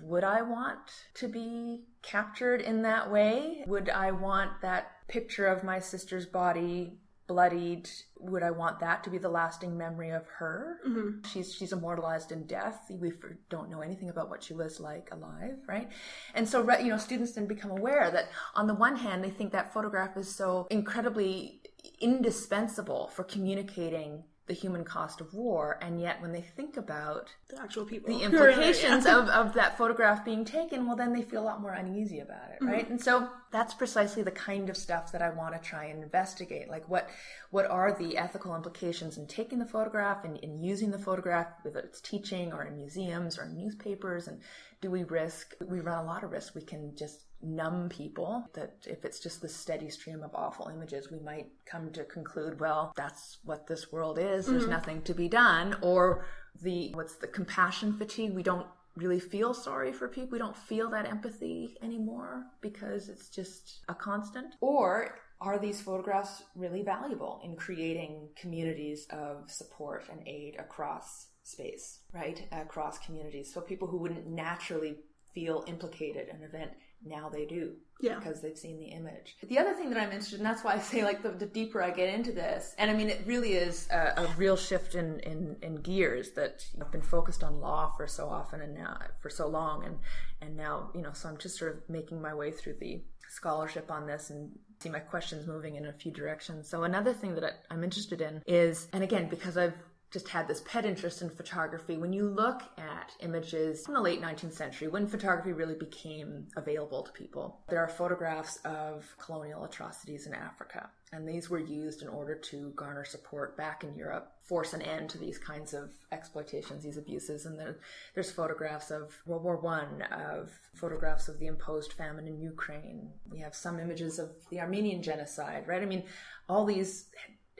would 0.00 0.24
I 0.24 0.42
want 0.42 0.78
to 1.14 1.28
be 1.28 1.84
captured 2.02 2.60
in 2.60 2.82
that 2.82 3.10
way? 3.10 3.64
Would 3.66 3.90
I 3.90 4.10
want 4.10 4.60
that 4.62 4.92
picture 5.08 5.46
of 5.46 5.64
my 5.64 5.78
sister's 5.78 6.26
body 6.26 6.98
bloodied 7.26 7.88
would 8.18 8.42
i 8.42 8.50
want 8.50 8.80
that 8.80 9.02
to 9.04 9.10
be 9.10 9.18
the 9.18 9.28
lasting 9.28 9.76
memory 9.76 10.10
of 10.10 10.26
her? 10.38 10.78
Mm-hmm. 10.86 11.26
she's 11.28 11.54
she's 11.54 11.72
immortalized 11.72 12.32
in 12.32 12.46
death. 12.46 12.90
We 12.90 13.12
don't 13.48 13.70
know 13.70 13.80
anything 13.80 14.08
about 14.08 14.28
what 14.28 14.42
she 14.42 14.54
was 14.54 14.80
like 14.80 15.08
alive 15.12 15.58
right? 15.66 15.88
And 16.34 16.48
so 16.48 16.68
you 16.78 16.90
know 16.90 16.98
students 16.98 17.32
then 17.32 17.46
become 17.46 17.70
aware 17.70 18.10
that 18.10 18.28
on 18.54 18.66
the 18.66 18.74
one 18.74 18.96
hand 18.96 19.22
they 19.22 19.30
think 19.30 19.52
that 19.52 19.72
photograph 19.72 20.16
is 20.16 20.34
so 20.34 20.66
incredibly 20.70 21.60
indispensable 22.00 23.08
for 23.08 23.24
communicating 23.24 24.24
the 24.46 24.54
human 24.54 24.84
cost 24.84 25.20
of 25.20 25.32
war 25.32 25.78
and 25.80 26.00
yet 26.00 26.20
when 26.20 26.32
they 26.32 26.40
think 26.40 26.76
about 26.76 27.32
the 27.48 27.60
actual 27.60 27.84
people. 27.84 28.12
the 28.12 28.24
implications 28.24 29.06
of, 29.06 29.28
of 29.28 29.54
that 29.54 29.78
photograph 29.78 30.24
being 30.24 30.44
taken 30.44 30.86
well 30.86 30.96
then 30.96 31.12
they 31.12 31.22
feel 31.22 31.42
a 31.42 31.44
lot 31.44 31.60
more 31.60 31.72
uneasy 31.72 32.18
about 32.18 32.50
it 32.50 32.64
right? 32.64 32.82
Mm-hmm. 32.82 32.92
and 32.92 33.00
so 33.00 33.28
that's 33.52 33.72
precisely 33.72 34.22
the 34.22 34.32
kind 34.32 34.68
of 34.68 34.76
stuff 34.76 35.12
that 35.12 35.22
i 35.22 35.30
want 35.30 35.54
to 35.54 35.60
try 35.60 35.84
and 35.84 36.02
investigate 36.02 36.68
like 36.68 36.88
what 36.88 37.08
what 37.50 37.70
are 37.70 37.92
the 37.92 38.16
ethical 38.16 38.56
implications 38.56 39.16
in 39.16 39.26
taking 39.26 39.60
the 39.60 39.66
photograph 39.66 40.24
and 40.24 40.36
in 40.38 40.60
using 40.60 40.90
the 40.90 40.98
photograph 40.98 41.48
whether 41.62 41.78
it's 41.78 42.00
teaching 42.00 42.52
or 42.52 42.64
in 42.64 42.76
museums 42.76 43.38
or 43.38 43.44
in 43.44 43.56
newspapers 43.56 44.26
and 44.26 44.40
do 44.82 44.90
we 44.90 45.04
risk 45.04 45.54
we 45.68 45.80
run 45.80 46.04
a 46.04 46.06
lot 46.06 46.24
of 46.24 46.32
risk. 46.32 46.54
We 46.54 46.62
can 46.62 46.94
just 46.96 47.24
numb 47.40 47.88
people 47.88 48.44
that 48.54 48.74
if 48.86 49.04
it's 49.04 49.18
just 49.18 49.40
the 49.40 49.48
steady 49.48 49.88
stream 49.88 50.22
of 50.22 50.30
awful 50.34 50.68
images 50.68 51.10
we 51.10 51.18
might 51.18 51.48
come 51.66 51.90
to 51.90 52.04
conclude 52.04 52.60
well 52.60 52.92
that's 52.96 53.38
what 53.44 53.66
this 53.66 53.90
world 53.90 54.18
is. 54.18 54.46
There's 54.46 54.62
mm-hmm. 54.62 54.72
nothing 54.72 55.02
to 55.02 55.14
be 55.14 55.28
done. 55.28 55.76
Or 55.80 56.26
the 56.60 56.90
what's 56.94 57.14
the 57.14 57.28
compassion 57.28 57.96
fatigue? 57.96 58.34
We 58.34 58.42
don't 58.42 58.66
really 58.96 59.20
feel 59.20 59.54
sorry 59.54 59.90
for 59.90 60.06
people 60.06 60.32
we 60.32 60.38
don't 60.38 60.56
feel 60.56 60.90
that 60.90 61.06
empathy 61.06 61.78
anymore 61.82 62.44
because 62.60 63.08
it's 63.08 63.30
just 63.30 63.80
a 63.88 63.94
constant. 63.94 64.54
Or 64.60 65.14
are 65.40 65.58
these 65.58 65.80
photographs 65.80 66.42
really 66.54 66.82
valuable 66.82 67.40
in 67.44 67.56
creating 67.56 68.28
communities 68.36 69.06
of 69.10 69.50
support 69.50 70.04
and 70.10 70.26
aid 70.26 70.56
across 70.58 71.28
space 71.42 72.00
right 72.12 72.46
across 72.52 72.98
communities 72.98 73.52
so 73.52 73.60
people 73.60 73.88
who 73.88 73.98
wouldn't 73.98 74.26
naturally 74.26 74.96
feel 75.34 75.64
implicated 75.66 76.28
in 76.28 76.36
an 76.36 76.42
event 76.42 76.70
now 77.04 77.28
they 77.28 77.44
do 77.44 77.72
yeah. 78.00 78.18
because 78.18 78.40
they've 78.40 78.58
seen 78.58 78.78
the 78.78 78.86
image. 78.86 79.36
The 79.46 79.58
other 79.58 79.74
thing 79.74 79.90
that 79.90 79.98
I'm 79.98 80.10
interested 80.10 80.38
in, 80.38 80.44
that's 80.44 80.64
why 80.64 80.74
I 80.74 80.78
say 80.78 81.04
like 81.04 81.22
the, 81.22 81.30
the 81.30 81.46
deeper 81.46 81.82
I 81.82 81.90
get 81.90 82.12
into 82.12 82.32
this, 82.32 82.74
and 82.78 82.90
I 82.90 82.94
mean 82.94 83.08
it 83.08 83.22
really 83.24 83.54
is 83.54 83.88
a, 83.90 84.14
a 84.16 84.34
real 84.36 84.56
shift 84.56 84.94
in, 84.94 85.20
in, 85.20 85.56
in 85.62 85.76
gears 85.76 86.32
that 86.32 86.66
I've 86.80 86.92
been 86.92 87.02
focused 87.02 87.42
on 87.42 87.60
law 87.60 87.92
for 87.96 88.06
so 88.06 88.28
often 88.28 88.60
and 88.60 88.74
now 88.74 88.98
for 89.20 89.30
so 89.30 89.48
long, 89.48 89.84
and 89.84 89.98
and 90.40 90.56
now 90.56 90.90
you 90.94 91.02
know 91.02 91.12
so 91.12 91.28
I'm 91.28 91.38
just 91.38 91.58
sort 91.58 91.74
of 91.74 91.88
making 91.88 92.20
my 92.20 92.34
way 92.34 92.50
through 92.50 92.76
the 92.80 93.02
scholarship 93.28 93.90
on 93.90 94.06
this 94.06 94.30
and 94.30 94.50
see 94.80 94.90
my 94.90 94.98
questions 94.98 95.46
moving 95.46 95.76
in 95.76 95.86
a 95.86 95.92
few 95.92 96.10
directions. 96.10 96.68
So 96.68 96.82
another 96.82 97.12
thing 97.12 97.34
that 97.36 97.44
I, 97.44 97.50
I'm 97.70 97.84
interested 97.84 98.20
in 98.20 98.42
is, 98.46 98.88
and 98.92 99.02
again 99.02 99.28
because 99.28 99.56
I've 99.56 99.74
just 100.12 100.28
had 100.28 100.46
this 100.46 100.62
pet 100.66 100.84
interest 100.84 101.22
in 101.22 101.30
photography. 101.30 101.96
When 101.96 102.12
you 102.12 102.28
look 102.28 102.62
at 102.76 103.12
images 103.20 103.84
from 103.84 103.94
the 103.94 104.00
late 104.00 104.20
19th 104.20 104.52
century, 104.52 104.88
when 104.88 105.06
photography 105.06 105.52
really 105.52 105.74
became 105.74 106.46
available 106.56 107.02
to 107.02 107.12
people, 107.12 107.60
there 107.68 107.80
are 107.80 107.88
photographs 107.88 108.58
of 108.64 109.06
colonial 109.18 109.64
atrocities 109.64 110.26
in 110.26 110.34
Africa. 110.34 110.90
And 111.14 111.28
these 111.28 111.50
were 111.50 111.58
used 111.58 112.02
in 112.02 112.08
order 112.08 112.34
to 112.34 112.72
garner 112.74 113.04
support 113.04 113.56
back 113.56 113.84
in 113.84 113.94
Europe, 113.94 114.32
force 114.42 114.72
an 114.72 114.82
end 114.82 115.10
to 115.10 115.18
these 115.18 115.38
kinds 115.38 115.74
of 115.74 115.90
exploitations, 116.10 116.82
these 116.82 116.96
abuses. 116.96 117.44
And 117.44 117.58
there, 117.58 117.78
there's 118.14 118.30
photographs 118.30 118.90
of 118.90 119.14
World 119.26 119.44
War 119.44 119.56
One, 119.56 120.02
of 120.10 120.50
photographs 120.74 121.28
of 121.28 121.38
the 121.38 121.46
imposed 121.46 121.92
famine 121.94 122.26
in 122.26 122.40
Ukraine. 122.40 123.10
We 123.30 123.40
have 123.40 123.54
some 123.54 123.78
images 123.78 124.18
of 124.18 124.30
the 124.50 124.60
Armenian 124.60 125.02
genocide, 125.02 125.68
right? 125.68 125.82
I 125.82 125.86
mean, 125.86 126.04
all 126.48 126.64
these 126.64 127.06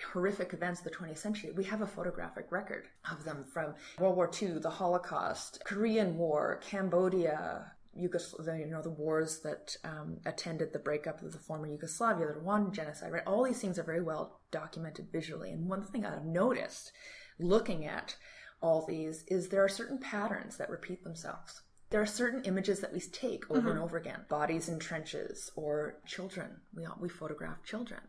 horrific 0.02 0.52
events 0.52 0.80
of 0.80 0.84
the 0.84 0.90
20th 0.90 1.18
century, 1.18 1.50
we 1.50 1.64
have 1.64 1.80
a 1.80 1.86
photographic 1.86 2.50
record 2.50 2.88
of 3.10 3.24
them 3.24 3.44
from 3.44 3.74
World 3.98 4.16
War 4.16 4.30
II, 4.40 4.58
the 4.58 4.70
Holocaust, 4.70 5.62
Korean 5.64 6.16
War, 6.16 6.60
Cambodia, 6.62 7.72
Yugoslavia, 7.94 8.64
you 8.64 8.70
know, 8.70 8.82
the 8.82 8.90
wars 8.90 9.40
that 9.40 9.76
um, 9.84 10.18
attended 10.24 10.72
the 10.72 10.78
breakup 10.78 11.22
of 11.22 11.32
the 11.32 11.38
former 11.38 11.66
Yugoslavia, 11.66 12.26
the 12.26 12.40
Rwandan 12.40 12.72
genocide, 12.72 13.12
right? 13.12 13.26
All 13.26 13.44
these 13.44 13.60
things 13.60 13.78
are 13.78 13.84
very 13.84 14.02
well 14.02 14.40
documented 14.50 15.08
visually. 15.12 15.50
And 15.50 15.68
one 15.68 15.84
thing 15.84 16.06
I've 16.06 16.24
noticed 16.24 16.92
looking 17.38 17.84
at 17.84 18.16
all 18.62 18.86
these 18.86 19.24
is 19.28 19.48
there 19.48 19.64
are 19.64 19.68
certain 19.68 19.98
patterns 19.98 20.56
that 20.56 20.70
repeat 20.70 21.04
themselves. 21.04 21.62
There 21.90 22.00
are 22.00 22.06
certain 22.06 22.42
images 22.44 22.80
that 22.80 22.92
we 22.92 23.00
take 23.00 23.50
over 23.50 23.60
mm-hmm. 23.60 23.68
and 23.68 23.78
over 23.80 23.98
again. 23.98 24.20
Bodies 24.30 24.70
in 24.70 24.78
trenches 24.78 25.50
or 25.56 25.98
children. 26.06 26.60
We, 26.74 26.86
we 26.98 27.10
photograph 27.10 27.62
children. 27.64 28.00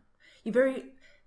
You 0.44 0.52
very 0.52 0.84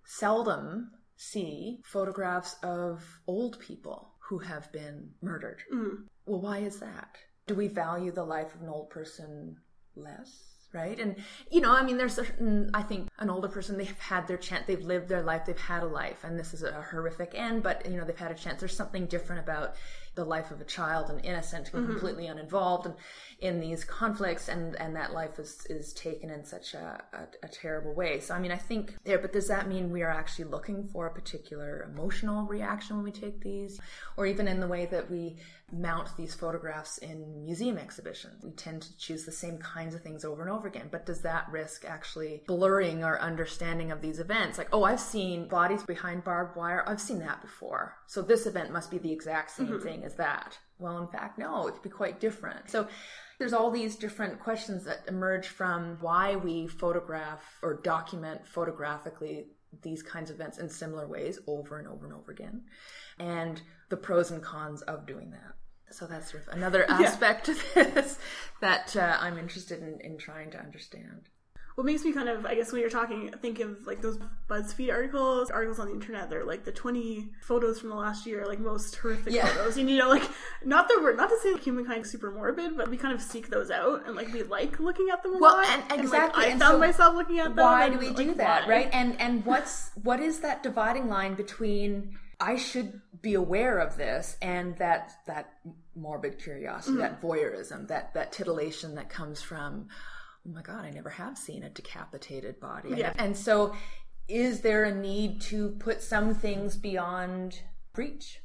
seldom 0.07 0.89
see 1.17 1.81
photographs 1.83 2.55
of 2.63 3.03
old 3.27 3.59
people 3.59 4.13
who 4.29 4.39
have 4.39 4.71
been 4.71 5.09
murdered. 5.21 5.61
Mm. 5.73 6.05
Well, 6.25 6.41
why 6.41 6.59
is 6.59 6.79
that? 6.79 7.17
Do 7.45 7.55
we 7.55 7.67
value 7.67 8.11
the 8.11 8.23
life 8.23 8.55
of 8.55 8.61
an 8.61 8.69
old 8.69 8.89
person 8.89 9.57
less? 9.95 10.43
Right. 10.73 10.99
And, 10.99 11.15
you 11.49 11.61
know, 11.61 11.71
I 11.71 11.81
mean, 11.81 11.97
there's 11.97 12.15
certain, 12.15 12.69
I 12.73 12.83
think 12.83 13.07
an 13.19 13.29
older 13.29 13.47
person, 13.47 13.77
they've 13.77 13.99
had 13.99 14.27
their 14.27 14.37
chance, 14.37 14.65
they've 14.67 14.83
lived 14.83 15.07
their 15.07 15.23
life, 15.23 15.45
they've 15.45 15.57
had 15.57 15.81
a 15.81 15.87
life, 15.87 16.23
and 16.25 16.37
this 16.37 16.53
is 16.53 16.61
a 16.61 16.85
horrific 16.91 17.31
end, 17.33 17.63
but, 17.63 17.89
you 17.89 17.97
know, 17.97 18.03
they've 18.03 18.17
had 18.17 18.31
a 18.31 18.35
chance. 18.35 18.59
There's 18.59 18.75
something 18.75 19.05
different 19.05 19.41
about 19.41 19.75
the 20.17 20.25
life 20.25 20.49
of 20.49 20.59
a 20.59 20.65
child 20.65 21.09
and 21.11 21.23
innocent 21.23 21.69
and 21.71 21.83
mm-hmm. 21.83 21.91
completely 21.91 22.25
uninvolved 22.25 22.87
in, 22.87 22.93
in 23.39 23.59
these 23.59 23.85
conflicts 23.85 24.49
and 24.49 24.75
and 24.77 24.95
that 24.95 25.13
life 25.13 25.37
is 25.37 25.65
is 25.69 25.93
taken 25.93 26.31
in 26.31 26.43
such 26.43 26.73
a, 26.73 27.03
a, 27.13 27.45
a, 27.45 27.47
terrible 27.47 27.93
way. 27.93 28.19
So 28.19 28.33
i 28.33 28.39
mean 28.39 28.51
i 28.51 28.57
think 28.57 28.95
there 29.05 29.19
but 29.19 29.31
does 29.31 29.47
that 29.47 29.69
mean 29.69 29.91
we 29.91 30.01
are 30.01 30.09
actually 30.09 30.45
looking 30.45 30.87
for 30.87 31.05
a 31.05 31.13
particular 31.13 31.87
emotional 31.93 32.45
reaction 32.45 32.97
when 32.97 33.05
we 33.05 33.11
take 33.11 33.39
these? 33.41 33.79
Or 34.17 34.25
even 34.25 34.47
in 34.47 34.59
the 34.59 34.67
way 34.67 34.87
that 34.87 35.09
we 35.09 35.37
mount 35.71 36.15
these 36.17 36.33
photographs 36.33 36.97
in 36.99 37.43
museum 37.43 37.77
exhibitions 37.77 38.41
we 38.41 38.51
tend 38.51 38.81
to 38.81 38.97
choose 38.97 39.25
the 39.25 39.31
same 39.31 39.57
kinds 39.57 39.93
of 39.93 40.01
things 40.01 40.23
over 40.23 40.41
and 40.41 40.49
over 40.49 40.67
again. 40.67 40.87
But 40.89 41.05
does 41.05 41.21
that 41.21 41.47
risk 41.51 41.85
actually 41.85 42.41
blurring 42.47 43.03
our 43.03 43.19
understanding 43.19 43.91
of 43.91 44.01
these 44.01 44.19
events? 44.19 44.57
Like 44.57 44.69
oh 44.73 44.83
i've 44.83 44.99
seen 44.99 45.47
bodies 45.47 45.83
behind 45.83 46.23
barbed 46.23 46.55
wire. 46.55 46.83
I've 46.87 47.01
seen 47.01 47.19
that 47.19 47.41
before. 47.41 47.97
So 48.07 48.23
this 48.23 48.47
event 48.47 48.71
must 48.71 48.89
be 48.89 48.97
the 48.97 49.11
exact 49.11 49.51
same 49.51 49.67
mm-hmm. 49.67 49.83
thing 49.83 50.03
as 50.07 50.15
that. 50.15 50.57
Well, 50.79 50.97
in 50.97 51.07
fact, 51.07 51.37
no, 51.37 51.67
it 51.67 51.73
could 51.73 51.83
be 51.83 51.89
quite 51.89 52.19
different. 52.19 52.69
So 52.71 52.87
there's 53.37 53.53
all 53.53 53.69
these 53.69 53.95
different 53.95 54.39
questions 54.39 54.85
that 54.85 55.03
emerge 55.07 55.47
from 55.47 55.97
why 56.01 56.35
we 56.35 56.67
photograph 56.67 57.43
or 57.61 57.75
document 57.75 58.47
photographically 58.47 59.47
these 59.83 60.01
kinds 60.01 60.29
of 60.29 60.37
events 60.37 60.57
in 60.57 60.69
similar 60.69 61.07
ways 61.07 61.39
over 61.45 61.77
and 61.77 61.87
over 61.87 62.05
and 62.05 62.15
over 62.15 62.31
again, 62.31 62.63
and 63.19 63.61
the 63.89 63.97
pros 63.97 64.31
and 64.31 64.41
cons 64.41 64.81
of 64.83 65.05
doing 65.05 65.29
that. 65.31 65.53
So 65.93 66.07
that's 66.07 66.31
sort 66.31 66.47
of 66.47 66.53
another 66.53 66.85
aspect 66.89 67.47
yeah. 67.47 67.83
to 67.83 67.91
this 67.91 68.17
that 68.61 68.95
uh, 68.95 69.17
I'm 69.19 69.37
interested 69.37 69.81
in, 69.81 69.99
in 70.01 70.17
trying 70.17 70.51
to 70.51 70.59
understand 70.59 71.29
what 71.77 71.85
makes 71.85 72.03
me 72.03 72.11
kind 72.11 72.27
of, 72.27 72.43
I 72.43 72.55
guess, 72.55 72.71
when 72.71 72.81
you're 72.81 72.89
talking, 72.89 73.31
think 73.39 73.59
of 73.59 73.85
like 73.85 74.01
those 74.01 74.17
BuzzFeed 74.49 74.91
articles, 74.91 75.51
articles 75.51 75.77
on 75.77 75.85
the 75.85 75.93
internet. 75.93 76.27
They're 76.27 76.43
like 76.43 76.63
the 76.63 76.71
20 76.71 77.29
photos 77.43 77.79
from 77.79 77.89
the 77.89 77.95
last 77.95 78.25
year, 78.25 78.47
like 78.47 78.57
most 78.57 78.95
horrific 78.95 79.31
yeah. 79.31 79.45
photos. 79.45 79.77
And 79.77 79.87
you 79.87 79.95
know, 79.95 80.09
like 80.09 80.27
not 80.65 80.87
that 80.87 80.97
we're 80.99 81.15
not 81.15 81.29
to 81.29 81.37
say 81.37 81.53
like 81.53 81.61
humankind 81.61 82.03
is 82.03 82.09
super 82.09 82.31
morbid, 82.31 82.75
but 82.75 82.89
we 82.89 82.97
kind 82.97 83.13
of 83.13 83.21
seek 83.21 83.51
those 83.51 83.69
out 83.69 84.07
and 84.07 84.15
like 84.15 84.33
we 84.33 84.41
like 84.41 84.79
looking 84.79 85.09
at 85.13 85.21
them 85.21 85.35
a 85.35 85.37
well, 85.37 85.53
lot. 85.53 85.67
And, 85.67 86.01
exactly. 86.01 86.45
And, 86.45 86.59
like, 86.59 86.63
I 86.63 86.71
found 86.71 86.73
so 86.73 86.79
myself 86.79 87.15
looking 87.15 87.37
at 87.37 87.55
them. 87.55 87.63
Why 87.63 87.89
do 87.89 87.99
we 87.99 88.11
do 88.11 88.33
that, 88.33 88.63
why? 88.63 88.73
right? 88.73 88.89
And 88.91 89.21
and 89.21 89.45
what's 89.45 89.91
what 90.01 90.19
is 90.19 90.39
that 90.39 90.63
dividing 90.63 91.09
line 91.09 91.35
between 91.35 92.17
I 92.39 92.55
should 92.55 93.01
be 93.21 93.35
aware 93.35 93.77
of 93.77 93.97
this 93.97 94.35
and 94.41 94.75
that 94.77 95.11
that 95.27 95.53
morbid 95.95 96.39
curiosity, 96.39 96.93
mm-hmm. 96.93 97.01
that 97.01 97.21
voyeurism, 97.21 97.87
that 97.89 98.15
that 98.15 98.31
titillation 98.31 98.95
that 98.95 99.09
comes 99.09 99.43
from 99.43 99.89
oh 100.47 100.53
my 100.53 100.61
God, 100.61 100.85
I 100.85 100.91
never 100.91 101.09
have 101.09 101.37
seen 101.37 101.63
a 101.63 101.69
decapitated 101.69 102.59
body. 102.59 102.93
Yeah. 102.95 103.13
And 103.17 103.35
so, 103.35 103.75
is 104.27 104.61
there 104.61 104.83
a 104.83 104.93
need 104.93 105.41
to 105.41 105.69
put 105.79 106.01
some 106.01 106.33
things 106.33 106.75
beyond 106.75 107.61
reach? 107.95 108.39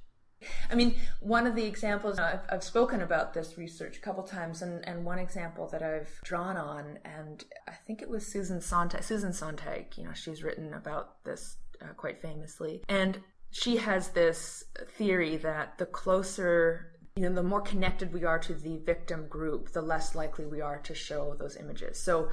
I 0.71 0.75
mean, 0.75 0.97
one 1.21 1.47
of 1.47 1.55
the 1.55 1.65
examples 1.65 2.19
I've, 2.19 2.41
I've, 2.51 2.65
spoken 2.65 3.01
about 3.01 3.33
this 3.33 3.57
research 3.57 3.99
a 3.99 4.01
couple 4.01 4.25
times, 4.25 4.63
and, 4.63 4.87
and 4.89 5.05
one 5.05 5.19
example 5.19 5.69
that 5.69 5.83
I've 5.83 6.11
drawn 6.25 6.57
on, 6.57 6.99
and 7.05 7.45
I 7.69 7.75
think 7.87 8.03
it 8.03 8.09
was 8.09 8.27
Susan 8.27 8.61
Sontag. 8.61 9.05
Susan 9.05 9.33
Sontag, 9.33 9.97
you 9.97 10.05
know, 10.05 10.13
she's 10.15 10.43
written 10.43 10.75
about 10.75 11.23
this 11.25 11.57
uh, 11.81 11.93
quite 11.97 12.21
famously, 12.21 12.83
and 12.89 13.21
she 13.51 13.77
has 13.77 14.09
this 14.09 14.65
theory 14.97 15.37
that 15.37 15.79
the 15.79 15.87
closer 15.87 16.92
you 17.17 17.29
know, 17.29 17.35
the 17.35 17.43
more 17.43 17.61
connected 17.61 18.13
we 18.13 18.25
are 18.25 18.39
to 18.39 18.55
the 18.55 18.79
victim 18.79 19.27
group, 19.29 19.73
the 19.73 19.83
less 19.83 20.15
likely 20.15 20.47
we 20.47 20.61
are 20.61 20.79
to 20.79 20.95
show 20.95 21.35
those 21.39 21.57
images. 21.57 22.01
So 22.01 22.31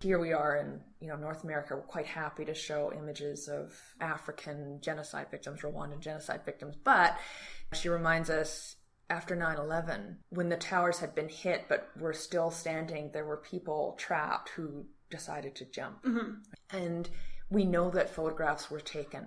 here 0.00 0.18
we 0.18 0.32
are 0.32 0.56
in 0.56 0.80
you 1.00 1.08
know 1.08 1.16
North 1.16 1.44
America. 1.44 1.74
We're 1.76 1.82
quite 1.82 2.06
happy 2.06 2.44
to 2.44 2.54
show 2.54 2.92
images 2.92 3.48
of 3.48 3.78
African 4.00 4.78
genocide 4.80 5.26
victims, 5.30 5.60
Rwandan 5.60 6.00
genocide 6.00 6.44
victims, 6.44 6.76
but 6.82 7.16
she 7.72 7.88
reminds 7.88 8.30
us 8.30 8.76
after 9.10 9.36
9-11 9.36 10.16
when 10.30 10.48
the 10.48 10.56
towers 10.56 10.98
had 11.00 11.14
been 11.14 11.28
hit 11.28 11.66
but 11.68 11.90
were 11.98 12.14
still 12.14 12.50
standing 12.50 13.10
there 13.12 13.26
were 13.26 13.36
people 13.36 13.94
trapped 13.98 14.48
who 14.50 14.86
decided 15.10 15.54
to 15.54 15.66
jump 15.66 16.02
Mm-hmm. 16.02 16.32
and 16.70 17.10
we 17.50 17.64
know 17.64 17.90
that 17.90 18.08
photographs 18.08 18.70
were 18.70 18.80
taken 18.80 19.26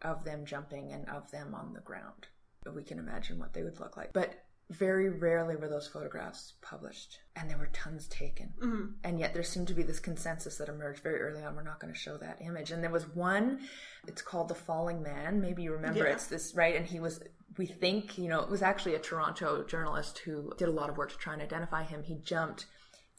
of 0.00 0.24
them 0.24 0.46
jumping 0.46 0.92
and 0.92 1.06
of 1.10 1.30
them 1.30 1.54
on 1.54 1.74
the 1.74 1.80
ground 1.80 2.28
we 2.74 2.82
can 2.84 2.98
imagine 2.98 3.38
what 3.38 3.52
they 3.52 3.62
would 3.62 3.80
look 3.80 3.96
like. 3.96 4.12
But 4.12 4.34
very 4.70 5.08
rarely 5.08 5.54
were 5.54 5.68
those 5.68 5.86
photographs 5.86 6.54
published 6.60 7.20
and 7.36 7.48
there 7.48 7.56
were 7.56 7.68
tons 7.72 8.08
taken. 8.08 8.52
Mm-hmm. 8.60 8.84
and 9.04 9.20
yet 9.20 9.32
there 9.32 9.44
seemed 9.44 9.68
to 9.68 9.74
be 9.74 9.84
this 9.84 10.00
consensus 10.00 10.56
that 10.58 10.68
emerged 10.68 11.04
very 11.04 11.20
early 11.20 11.44
on 11.44 11.54
we're 11.54 11.62
not 11.62 11.78
going 11.78 11.92
to 11.92 11.98
show 11.98 12.16
that 12.16 12.38
image. 12.40 12.72
And 12.72 12.82
there 12.82 12.90
was 12.90 13.06
one 13.14 13.60
it's 14.08 14.22
called 14.22 14.48
the 14.48 14.56
falling 14.56 15.02
man. 15.02 15.40
Maybe 15.40 15.62
you 15.62 15.72
remember 15.72 16.00
Yeah. 16.04 16.12
it's 16.14 16.26
this 16.26 16.52
right? 16.56 16.74
And 16.74 16.84
he 16.86 16.98
was 16.98 17.20
we 17.58 17.66
think 17.66 18.18
you 18.18 18.28
know 18.28 18.40
it 18.40 18.50
was 18.50 18.60
actually 18.62 18.96
a 18.96 18.98
toronto 18.98 19.62
journalist 19.64 20.18
who 20.18 20.52
did 20.58 20.68
a 20.68 20.72
lot 20.72 20.90
of 20.90 20.96
work 20.96 21.12
to 21.12 21.16
try 21.18 21.32
and 21.34 21.42
identify 21.42 21.84
him. 21.84 22.02
He 22.02 22.16
jumped 22.16 22.66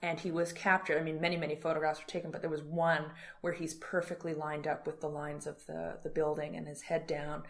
and 0.02 0.20
he 0.20 0.32
was 0.32 0.52
captured. 0.52 1.00
I 1.00 1.04
mean 1.04 1.22
many 1.22 1.38
many 1.38 1.56
photographs 1.56 2.02
were 2.02 2.08
taken 2.08 2.30
but 2.30 2.42
there 2.42 2.50
was 2.50 2.62
one 2.64 3.06
where 3.40 3.54
he's 3.54 3.76
perfectly 3.76 4.34
lined 4.34 4.68
up 4.68 4.86
with 4.86 5.00
the 5.00 5.08
lines 5.08 5.48
of 5.48 5.66
the 5.66 6.00
the 6.04 6.10
building 6.10 6.58
and 6.58 6.68
his 6.68 6.82
head 6.82 7.08
down 7.08 7.44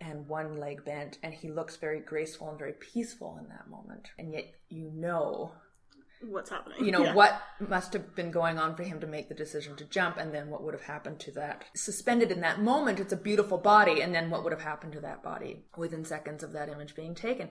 and 0.00 0.26
one 0.28 0.58
leg 0.58 0.84
bent 0.84 1.18
and 1.22 1.32
he 1.32 1.50
looks 1.50 1.76
very 1.76 2.00
graceful 2.00 2.48
and 2.48 2.58
very 2.58 2.74
peaceful 2.74 3.38
in 3.40 3.48
that 3.48 3.68
moment. 3.68 4.08
And 4.18 4.32
yet 4.32 4.52
you 4.68 4.90
know 4.94 5.52
What's 6.28 6.50
happening? 6.50 6.84
you 6.84 6.90
know 6.92 7.04
Yeah. 7.04 7.14
what 7.14 7.42
must 7.60 7.92
have 7.92 8.14
been 8.14 8.30
going 8.30 8.58
on 8.58 8.74
for 8.76 8.82
him 8.82 9.00
to 9.00 9.06
make 9.06 9.28
the 9.28 9.34
decision 9.34 9.76
to 9.76 9.84
jump 9.84 10.16
and 10.16 10.34
then 10.34 10.50
what 10.50 10.62
would 10.62 10.74
have 10.74 10.82
happened 10.84 11.20
to 11.20 11.30
that. 11.32 11.64
Suspended 11.74 12.30
in 12.32 12.40
that 12.40 12.60
moment 12.60 13.00
it's 13.00 13.12
a 13.12 13.16
beautiful 13.16 13.58
body 13.58 14.00
and 14.00 14.14
then 14.14 14.30
what 14.30 14.42
would 14.42 14.52
have 14.52 14.62
happened 14.62 14.92
to 14.94 15.00
that 15.00 15.22
body 15.22 15.64
within 15.76 16.04
seconds 16.04 16.42
of 16.42 16.52
that 16.52 16.68
image 16.68 16.94
being 16.94 17.14
taken. 17.14 17.50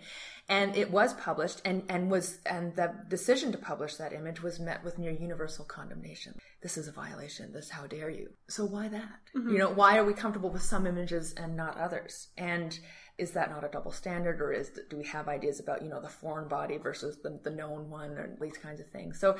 And 0.49 0.75
it 0.75 0.91
was 0.91 1.13
published 1.13 1.61
and 1.65 1.83
and 1.89 2.09
was 2.11 2.39
and 2.45 2.75
the 2.75 2.93
decision 3.07 3.51
to 3.51 3.57
publish 3.57 3.95
that 3.95 4.13
image 4.13 4.41
was 4.41 4.59
met 4.59 4.83
with 4.83 4.97
near 4.97 5.11
universal 5.11 5.65
condemnation. 5.65 6.33
This 6.61 6.77
is 6.77 6.87
a 6.87 6.91
violation. 6.91 7.51
This 7.53 7.69
how 7.69 7.87
dare 7.87 8.09
you? 8.09 8.31
So 8.47 8.65
why 8.65 8.87
that? 8.89 9.19
Mm-hmm. 9.35 9.49
You 9.49 9.57
know 9.59 9.69
why 9.69 9.97
are 9.97 10.05
we 10.05 10.13
comfortable 10.13 10.49
with 10.49 10.63
some 10.63 10.85
images 10.87 11.33
and 11.33 11.55
not 11.55 11.77
others? 11.77 12.29
And 12.37 12.77
is 13.19 13.31
that 13.31 13.49
not 13.51 13.63
a 13.63 13.67
double 13.67 13.91
standard 13.91 14.41
or 14.41 14.51
is 14.51 14.71
do 14.89 14.97
we 14.97 15.03
have 15.03 15.27
ideas 15.27 15.59
about 15.59 15.81
you 15.83 15.89
know 15.89 16.01
the 16.01 16.09
foreign 16.09 16.47
body 16.47 16.77
versus 16.77 17.17
the, 17.23 17.39
the 17.43 17.49
known 17.51 17.87
one 17.89 18.09
or 18.17 18.35
these 18.41 18.57
kinds 18.57 18.79
of 18.79 18.87
things 18.87 19.19
so 19.19 19.35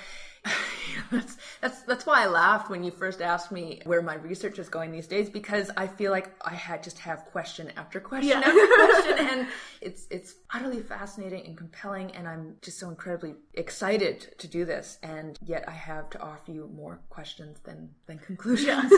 that's 1.12 1.38
that's 1.62 1.82
that's 1.84 2.06
why 2.06 2.22
i 2.24 2.28
laughed 2.28 2.70
when 2.70 2.84
you 2.84 2.92
first 2.92 3.22
asked 3.22 3.52
me 3.52 3.82
where 3.86 4.02
my 4.02 4.16
research 4.16 4.60
is 4.60 4.70
going 4.70 4.92
these 4.92 5.08
days 5.08 5.30
because 5.30 5.72
i 5.76 5.88
feel 5.88 6.12
like 6.12 6.32
i 6.46 6.54
had 6.54 6.84
just 6.84 7.00
have 7.00 7.26
question 7.26 7.72
after 7.76 8.00
question 8.00 8.30
Yeah. 8.30 8.40
after 8.46 8.68
question 8.86 9.28
and 9.40 9.48
it's 9.82 10.06
it's 10.12 10.36
utterly 10.54 10.82
fascinating 10.82 11.46
and 11.48 11.58
compelling 11.58 12.12
and 12.12 12.28
i'm 12.28 12.56
just 12.62 12.78
so 12.78 12.90
incredibly 12.90 13.34
excited 13.56 14.36
to 14.38 14.48
do 14.48 14.66
this 14.66 15.00
and 15.02 15.38
yet 15.44 15.64
i 15.68 15.72
have 15.72 16.10
to 16.12 16.22
offer 16.22 16.52
you 16.52 16.70
more 16.76 17.00
questions 17.10 17.58
than 17.64 17.90
than 18.06 18.20
conclusions 18.20 18.92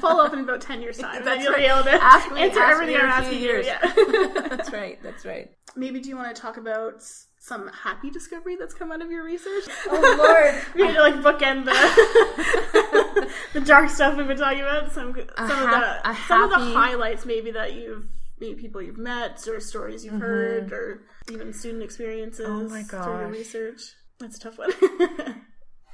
Follow 0.00 0.24
up 0.24 0.32
in 0.32 0.40
about 0.40 0.60
10 0.60 0.80
years' 0.82 0.98
time. 1.06 1.16
and 1.18 1.26
That's 1.26 1.42
you'll 1.42 1.52
right. 1.52 1.60
be 1.60 1.64
able 1.66 1.82
to 1.84 1.90
Ask 1.92 2.30
me- 2.32 2.42
answer 2.42 2.60
ask 2.60 2.72
everything 2.74 2.96
I'm 2.96 3.06
asking 3.06 3.40
you. 3.40 3.62
Yeah. 3.64 3.78
that's 4.50 4.72
right 4.72 4.98
that's 5.02 5.24
right 5.24 5.50
Maybe 5.78 6.00
do 6.00 6.08
you 6.08 6.16
want 6.16 6.34
to 6.34 6.40
talk 6.40 6.56
about 6.56 7.02
some 7.38 7.68
happy 7.68 8.10
discovery 8.10 8.56
that's 8.56 8.72
come 8.74 8.90
out 8.92 9.02
of 9.02 9.10
your 9.10 9.22
research? 9.24 9.64
oh 9.88 10.14
lord 10.18 10.54
we 10.74 10.86
need 10.86 10.94
to 10.94 11.00
like 11.02 11.14
bookend 11.16 11.64
the 11.66 13.30
the 13.52 13.60
dark 13.60 13.90
stuff 13.90 14.16
we've 14.16 14.26
been 14.26 14.38
talking 14.38 14.60
about. 14.60 14.92
Some 14.92 15.14
some 15.36 15.48
hap- 15.48 16.06
of 16.06 16.14
the 16.14 16.22
some 16.28 16.42
of 16.44 16.50
the 16.50 16.58
highlights 16.74 17.26
maybe 17.26 17.50
that 17.52 17.74
you've 17.74 18.06
maybe 18.40 18.54
people 18.60 18.80
you've 18.82 18.98
met 18.98 19.46
or 19.48 19.60
stories 19.60 20.04
you've 20.04 20.20
heard 20.20 20.72
or 20.72 21.02
even 21.30 21.52
student 21.52 21.82
experiences 21.82 22.46
Mm-hmm. 22.48 22.66
Oh 22.66 22.68
my 22.68 22.82
through 22.82 23.18
your 23.20 23.28
research. 23.28 23.80
That's 24.18 24.36
a 24.38 24.40
tough 24.40 24.58
one. 24.58 24.72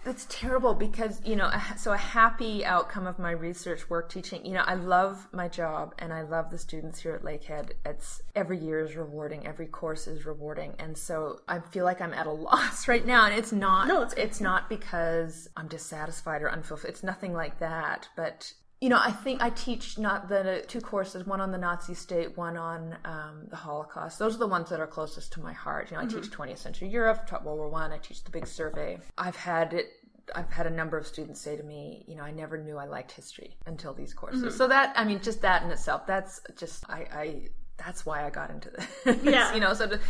That's 0.05 0.27
terrible 0.29 0.75
because, 0.75 1.21
you 1.25 1.37
know, 1.37 1.49
so 1.77 1.93
a 1.93 1.97
happy 1.97 2.65
outcome 2.65 3.07
of 3.07 3.21
my 3.21 3.31
research 3.31 3.89
work 3.89 4.11
teaching, 4.11 4.45
you 4.45 4.53
know, 4.53 4.65
I 4.67 4.75
love 4.75 5.29
my 5.33 5.47
job 5.47 5.95
and 6.01 6.13
I 6.13 6.23
love 6.23 6.51
the 6.51 6.59
students 6.59 7.01
here 7.01 7.15
at 7.15 7.23
Lakehead. 7.23 7.73
It's 7.87 8.21
every 8.35 8.59
year 8.59 8.81
is 8.81 8.97
rewarding, 8.97 9.47
every 9.47 9.67
course 9.67 10.09
is 10.09 10.27
rewarding. 10.27 10.75
And 10.81 10.99
so 10.99 11.41
I 11.47 11.61
feel 11.61 11.85
like 11.85 12.01
I'm 12.01 12.15
at 12.15 12.27
a 12.27 12.33
loss 12.49 12.89
right 12.89 13.07
now. 13.07 13.27
And 13.27 13.35
it's 13.35 13.53
not, 13.53 13.87
No, 13.87 14.03
it's- 14.03 14.15
it's 14.17 14.41
not 14.41 14.69
because 14.69 15.49
I'm 15.57 15.69
dissatisfied 15.69 16.43
or 16.43 16.51
unfulfilled. 16.51 16.91
It's 16.91 17.03
nothing 17.05 17.33
like 17.33 17.61
that. 17.61 18.09
But 18.17 18.55
you 18.83 18.89
know, 18.89 18.99
I 19.01 19.13
think 19.13 19.41
I 19.41 19.51
teach 19.51 19.97
not 19.97 20.29
the 20.29 20.65
two 20.67 20.81
courses, 20.81 21.25
one 21.25 21.41
on 21.41 21.53
the 21.53 21.57
Nazi 21.57 21.95
state, 21.95 22.37
one 22.37 22.57
on 22.57 22.97
um, 23.05 23.45
the 23.49 23.55
Holocaust. 23.55 24.19
Those 24.19 24.35
are 24.35 24.39
the 24.39 24.49
ones 24.49 24.71
that 24.71 24.81
are 24.81 24.89
closest 24.89 25.33
to 25.35 25.41
my 25.41 25.53
heart. 25.53 25.93
You 25.93 25.97
know, 25.97 26.03
I 26.03 26.07
teach 26.07 26.33
20th 26.33 26.59
century 26.59 26.89
Europe, 26.89 27.29
taught 27.29 27.45
World 27.45 27.59
War 27.59 27.69
One. 27.69 27.93
I. 27.93 27.99
teach 27.99 28.25
the 28.25 28.33
big 28.33 28.45
survey. 28.45 28.99
I've 29.17 29.37
had 29.37 29.73
it. 29.73 29.87
I've 30.35 30.51
had 30.51 30.67
a 30.67 30.71
number 30.71 30.99
of 30.99 31.07
students 31.07 31.41
say 31.41 31.57
to 31.57 31.63
me, 31.63 32.05
you 32.09 32.17
know, 32.17 32.25
I 32.25 32.33
never 32.33 32.59
knew 32.59 32.77
I 32.77 32.87
liked 32.87 33.13
history 33.13 33.57
until 33.67 33.95
these 33.95 34.13
courses. 34.13 34.57
So 34.57 34.67
that, 34.67 34.93
I 34.97 35.05
mean, 35.05 35.21
just 35.21 35.43
that 35.43 35.63
in 35.63 35.71
itself, 35.71 36.05
that's 36.05 36.41
just, 36.57 36.85
I, 36.91 37.07
I 37.13 37.49
that's 37.77 38.05
why 38.05 38.27
I 38.27 38.31
got 38.31 38.51
into 38.51 38.71
this. 38.71 39.17
Yeah. 39.23 39.53
you 39.55 39.61
know, 39.61 39.75
so 39.75 39.87
to 39.89 40.01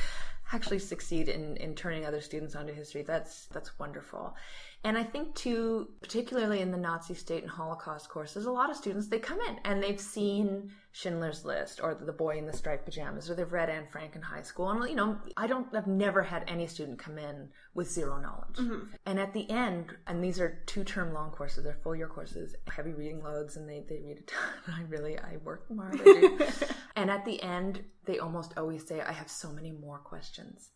actually 0.53 0.79
succeed 0.79 1.29
in, 1.29 1.57
in 1.59 1.75
turning 1.75 2.07
other 2.07 2.23
students 2.23 2.55
onto 2.55 2.73
history, 2.73 3.03
that's, 3.03 3.47
that's 3.53 3.79
wonderful. 3.79 4.35
And 4.85 4.99
I 4.99 5.05
think 5.05 5.35
too, 5.35 5.89
particularly 6.01 6.61
in 6.61 6.73
the 6.73 6.77
Nazi 6.77 7.15
state 7.15 7.43
and 7.43 7.51
Holocaust 7.51 8.09
courses, 8.09 8.47
a 8.47 8.51
lot 8.51 8.69
of 8.69 8.77
students 8.77 9.07
they 9.07 9.21
come 9.21 9.41
in 9.41 9.59
and 9.65 9.81
they've 9.81 10.01
seen 10.01 10.73
Schindler's 10.91 11.45
List 11.45 11.81
or 11.81 11.95
The 11.95 12.13
Boy 12.13 12.37
in 12.37 12.47
the 12.47 12.53
Striped 12.53 12.85
Pajamas 12.85 13.31
or 13.31 13.35
they've 13.37 13.53
read 13.53 13.71
Anne 13.71 13.87
Frank 13.91 14.17
in 14.17 14.23
high 14.23 14.43
school. 14.43 14.71
And 14.71 14.89
you 14.89 14.97
know, 14.97 15.19
I 15.37 15.47
don't, 15.47 15.73
I've 15.75 15.87
never 15.87 16.23
had 16.23 16.45
any 16.49 16.67
student 16.67 16.99
come 16.99 17.17
in 17.17 17.49
with 17.75 17.91
zero 17.91 18.21
knowledge. 18.21 18.57
Mm-hmm. 18.57 18.87
And 19.07 19.21
at 19.21 19.33
the 19.33 19.49
end, 19.49 19.95
and 20.09 20.23
these 20.23 20.41
are 20.41 20.63
two 20.67 20.83
term 20.83 21.15
long 21.15 21.31
courses, 21.31 21.63
they're 21.63 21.79
full 21.83 21.95
year 21.95 22.09
courses, 22.09 22.57
heavy 22.67 22.93
reading 22.93 23.23
loads, 23.23 23.57
and 23.57 23.69
they 23.69 23.85
they 23.89 24.01
read 24.01 24.19
a 24.19 24.23
ton. 24.23 24.51
I 24.79 24.83
really 24.89 25.17
I 25.19 25.37
work 25.45 25.69
them 25.69 25.79
hard. 25.79 26.01
And 26.95 27.11
at 27.11 27.25
the 27.25 27.43
end, 27.43 27.83
they 28.05 28.19
almost 28.19 28.53
always 28.59 28.87
say, 28.87 29.01
"I 29.01 29.13
have 29.13 29.31
so 29.31 29.51
many 29.51 29.73
more 29.73 29.99
questions." 29.99 30.71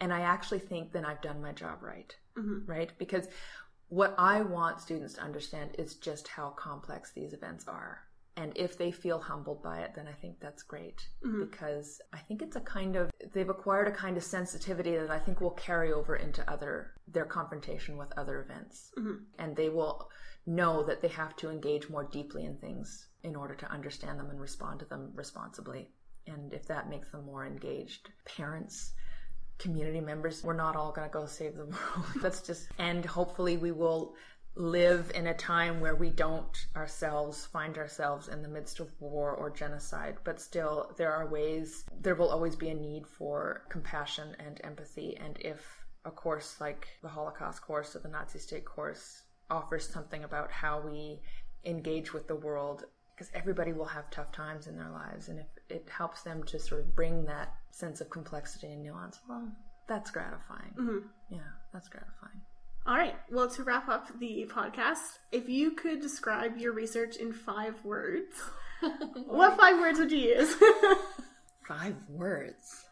And 0.00 0.12
I 0.12 0.20
actually 0.20 0.60
think 0.60 0.92
then 0.92 1.04
I've 1.04 1.20
done 1.20 1.42
my 1.42 1.52
job 1.52 1.82
right 1.82 2.14
mm-hmm. 2.40 2.70
right? 2.70 2.92
Because 2.98 3.28
what 3.88 4.14
I 4.18 4.42
want 4.42 4.80
students 4.80 5.14
to 5.14 5.22
understand 5.22 5.70
is 5.78 5.94
just 5.94 6.28
how 6.28 6.50
complex 6.50 7.12
these 7.12 7.32
events 7.32 7.66
are. 7.66 8.00
And 8.36 8.52
if 8.56 8.78
they 8.78 8.92
feel 8.92 9.18
humbled 9.18 9.62
by 9.62 9.80
it, 9.80 9.92
then 9.94 10.06
I 10.06 10.12
think 10.12 10.38
that's 10.40 10.62
great 10.62 11.06
mm-hmm. 11.24 11.44
because 11.44 12.00
I 12.12 12.18
think 12.18 12.40
it's 12.40 12.56
a 12.56 12.60
kind 12.60 12.96
of, 12.96 13.10
they've 13.32 13.48
acquired 13.50 13.88
a 13.88 13.92
kind 13.92 14.16
of 14.16 14.22
sensitivity 14.22 14.96
that 14.96 15.10
I 15.10 15.18
think 15.18 15.40
will 15.40 15.50
carry 15.50 15.92
over 15.92 16.16
into 16.16 16.48
other, 16.50 16.92
their 17.08 17.24
confrontation 17.24 17.98
with 17.98 18.16
other 18.16 18.40
events. 18.40 18.92
Mm-hmm. 18.98 19.24
And 19.38 19.56
they 19.56 19.68
will 19.68 20.08
know 20.46 20.84
that 20.84 21.02
they 21.02 21.08
have 21.08 21.36
to 21.36 21.50
engage 21.50 21.90
more 21.90 22.04
deeply 22.04 22.44
in 22.44 22.56
things 22.56 23.08
in 23.24 23.36
order 23.36 23.54
to 23.56 23.70
understand 23.70 24.18
them 24.18 24.30
and 24.30 24.40
respond 24.40 24.78
to 24.78 24.86
them 24.86 25.10
responsibly. 25.14 25.90
And 26.26 26.54
if 26.54 26.66
that 26.68 26.88
makes 26.88 27.10
them 27.10 27.26
more 27.26 27.44
engaged, 27.44 28.10
parents, 28.24 28.94
community 29.60 30.00
members. 30.00 30.42
We're 30.42 30.54
not 30.54 30.76
all 30.76 30.92
going 30.92 31.08
to 31.08 31.12
go 31.12 31.26
save 31.26 31.56
the 31.56 31.64
world. 31.66 32.06
Let's 32.22 32.42
just, 32.42 32.68
and 32.78 33.04
hopefully 33.04 33.56
we 33.56 33.70
will 33.70 34.14
live 34.56 35.12
in 35.14 35.28
a 35.28 35.34
time 35.34 35.80
where 35.80 35.94
we 35.94 36.10
don't 36.10 36.66
ourselves 36.74 37.46
find 37.46 37.78
ourselves 37.78 38.28
in 38.28 38.42
the 38.42 38.48
midst 38.48 38.80
of 38.80 38.90
war 38.98 39.32
or 39.32 39.50
genocide. 39.50 40.16
But 40.24 40.40
still, 40.40 40.92
there 40.96 41.12
are 41.12 41.28
ways, 41.28 41.84
there 42.00 42.16
will 42.16 42.30
always 42.30 42.56
be 42.56 42.70
a 42.70 42.74
need 42.74 43.06
for 43.06 43.62
compassion 43.68 44.34
and 44.44 44.60
empathy. 44.64 45.16
And 45.16 45.38
if 45.40 45.64
a 46.04 46.10
course 46.10 46.60
like 46.60 46.88
the 47.02 47.08
Holocaust 47.08 47.62
course 47.62 47.94
or 47.94 48.00
the 48.00 48.08
Nazi 48.08 48.38
state 48.38 48.64
course 48.64 49.22
offers 49.50 49.88
something 49.88 50.24
about 50.24 50.50
how 50.50 50.80
we 50.80 51.20
engage 51.64 52.12
with 52.12 52.26
the 52.26 52.36
world 52.36 52.84
because 53.14 53.30
everybody 53.34 53.72
will 53.72 53.84
have 53.84 54.10
tough 54.10 54.32
times 54.32 54.66
in 54.66 54.76
their 54.76 54.90
lives 54.90 55.28
and 55.28 55.38
if 55.38 55.46
it 55.68 55.86
helps 55.90 56.22
them 56.22 56.42
to 56.44 56.58
sort 56.58 56.80
of 56.80 56.94
bring 56.94 57.26
that 57.26 57.54
sense 57.70 58.00
of 58.00 58.10
complexity 58.10 58.68
and 58.68 58.82
nuance. 58.82 59.20
Well 59.28 59.48
that's 59.86 60.10
gratifying. 60.10 60.74
Mm-hmm. 60.76 61.06
Yeah 61.30 61.38
that's 61.72 61.88
gratifying. 61.88 62.40
All 62.86 62.96
right. 62.96 63.14
Well, 63.30 63.48
to 63.50 63.62
wrap 63.62 63.88
up 63.88 64.08
the 64.18 64.50
podcast, 64.50 65.18
if 65.30 65.48
you 65.48 65.72
could 65.72 66.00
describe 66.00 66.56
your 66.56 66.72
research 66.72 67.16
in 67.16 67.32
five 67.32 67.74
words, 67.84 68.34
what 69.26 69.58
five 69.58 69.78
words 69.78 69.98
would 69.98 70.10
you 70.10 70.18
use? 70.18 70.54
five 71.68 71.94
words? 72.08 72.86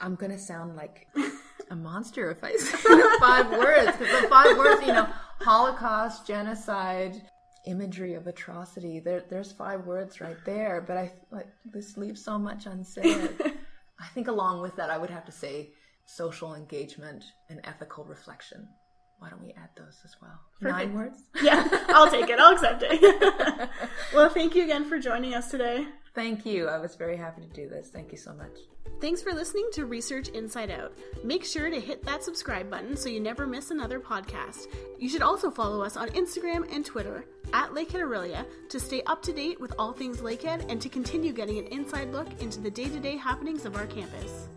I'm 0.00 0.16
gonna 0.16 0.38
sound 0.38 0.74
like 0.74 1.06
a 1.70 1.76
monster 1.76 2.30
if 2.30 2.42
i 2.44 2.54
say 2.56 2.76
the 2.82 3.16
five 3.20 3.50
words 3.50 3.96
because 3.96 4.22
the 4.22 4.28
five 4.28 4.56
words 4.56 4.80
you 4.82 4.92
know 4.92 5.08
holocaust 5.40 6.26
genocide 6.26 7.22
imagery 7.66 8.14
of 8.14 8.26
atrocity 8.26 9.00
there, 9.00 9.24
there's 9.30 9.52
five 9.52 9.86
words 9.86 10.20
right 10.20 10.36
there 10.44 10.84
but 10.86 10.96
i 10.96 11.12
like 11.30 11.48
this 11.64 11.96
leaves 11.96 12.22
so 12.22 12.38
much 12.38 12.66
unsaid 12.66 13.30
i 14.04 14.08
think 14.14 14.28
along 14.28 14.60
with 14.62 14.76
that 14.76 14.90
i 14.90 14.98
would 14.98 15.10
have 15.10 15.24
to 15.24 15.32
say 15.32 15.70
social 16.06 16.54
engagement 16.54 17.24
and 17.48 17.60
ethical 17.64 18.04
reflection 18.04 18.68
Why 19.18 19.30
don't 19.30 19.42
we 19.42 19.54
add 19.56 19.70
those 19.76 19.96
as 20.04 20.14
well? 20.20 20.38
Perfect. 20.60 20.78
Nine 20.78 20.94
words? 20.94 21.18
Yeah, 21.42 21.66
I'll 21.88 22.10
take 22.10 22.28
it. 22.28 22.38
I'll 22.38 22.52
accept 22.52 22.82
it. 22.86 23.70
well, 24.14 24.28
thank 24.28 24.54
you 24.54 24.64
again 24.64 24.84
for 24.84 24.98
joining 24.98 25.32
us 25.34 25.50
today. 25.50 25.86
Thank 26.14 26.44
you. 26.44 26.66
I 26.68 26.78
was 26.78 26.94
very 26.96 27.16
happy 27.16 27.40
to 27.42 27.48
do 27.48 27.68
this. 27.68 27.88
Thank 27.90 28.12
you 28.12 28.18
so 28.18 28.34
much. 28.34 28.56
Thanks 29.00 29.22
for 29.22 29.32
listening 29.32 29.68
to 29.72 29.86
Research 29.86 30.28
Inside 30.28 30.70
Out. 30.70 30.92
Make 31.24 31.44
sure 31.44 31.70
to 31.70 31.80
hit 31.80 32.04
that 32.04 32.22
subscribe 32.22 32.68
button 32.70 32.96
so 32.96 33.08
you 33.08 33.20
never 33.20 33.46
miss 33.46 33.70
another 33.70 33.98
podcast. 33.98 34.66
You 34.98 35.08
should 35.08 35.22
also 35.22 35.50
follow 35.50 35.80
us 35.82 35.96
on 35.96 36.08
Instagram 36.10 36.62
and 36.74 36.84
Twitter 36.84 37.24
at 37.54 37.70
Lakehead 37.70 38.02
Orillia 38.02 38.44
to 38.68 38.80
stay 38.80 39.00
up 39.06 39.22
to 39.22 39.32
date 39.32 39.60
with 39.60 39.72
all 39.78 39.92
things 39.92 40.18
Lakehead 40.18 40.70
and 40.70 40.82
to 40.82 40.88
continue 40.88 41.32
getting 41.32 41.56
an 41.58 41.66
inside 41.68 42.12
look 42.12 42.28
into 42.42 42.60
the 42.60 42.70
day 42.70 42.88
to 42.88 42.98
day 42.98 43.16
happenings 43.16 43.64
of 43.64 43.76
our 43.76 43.86
campus. 43.86 44.48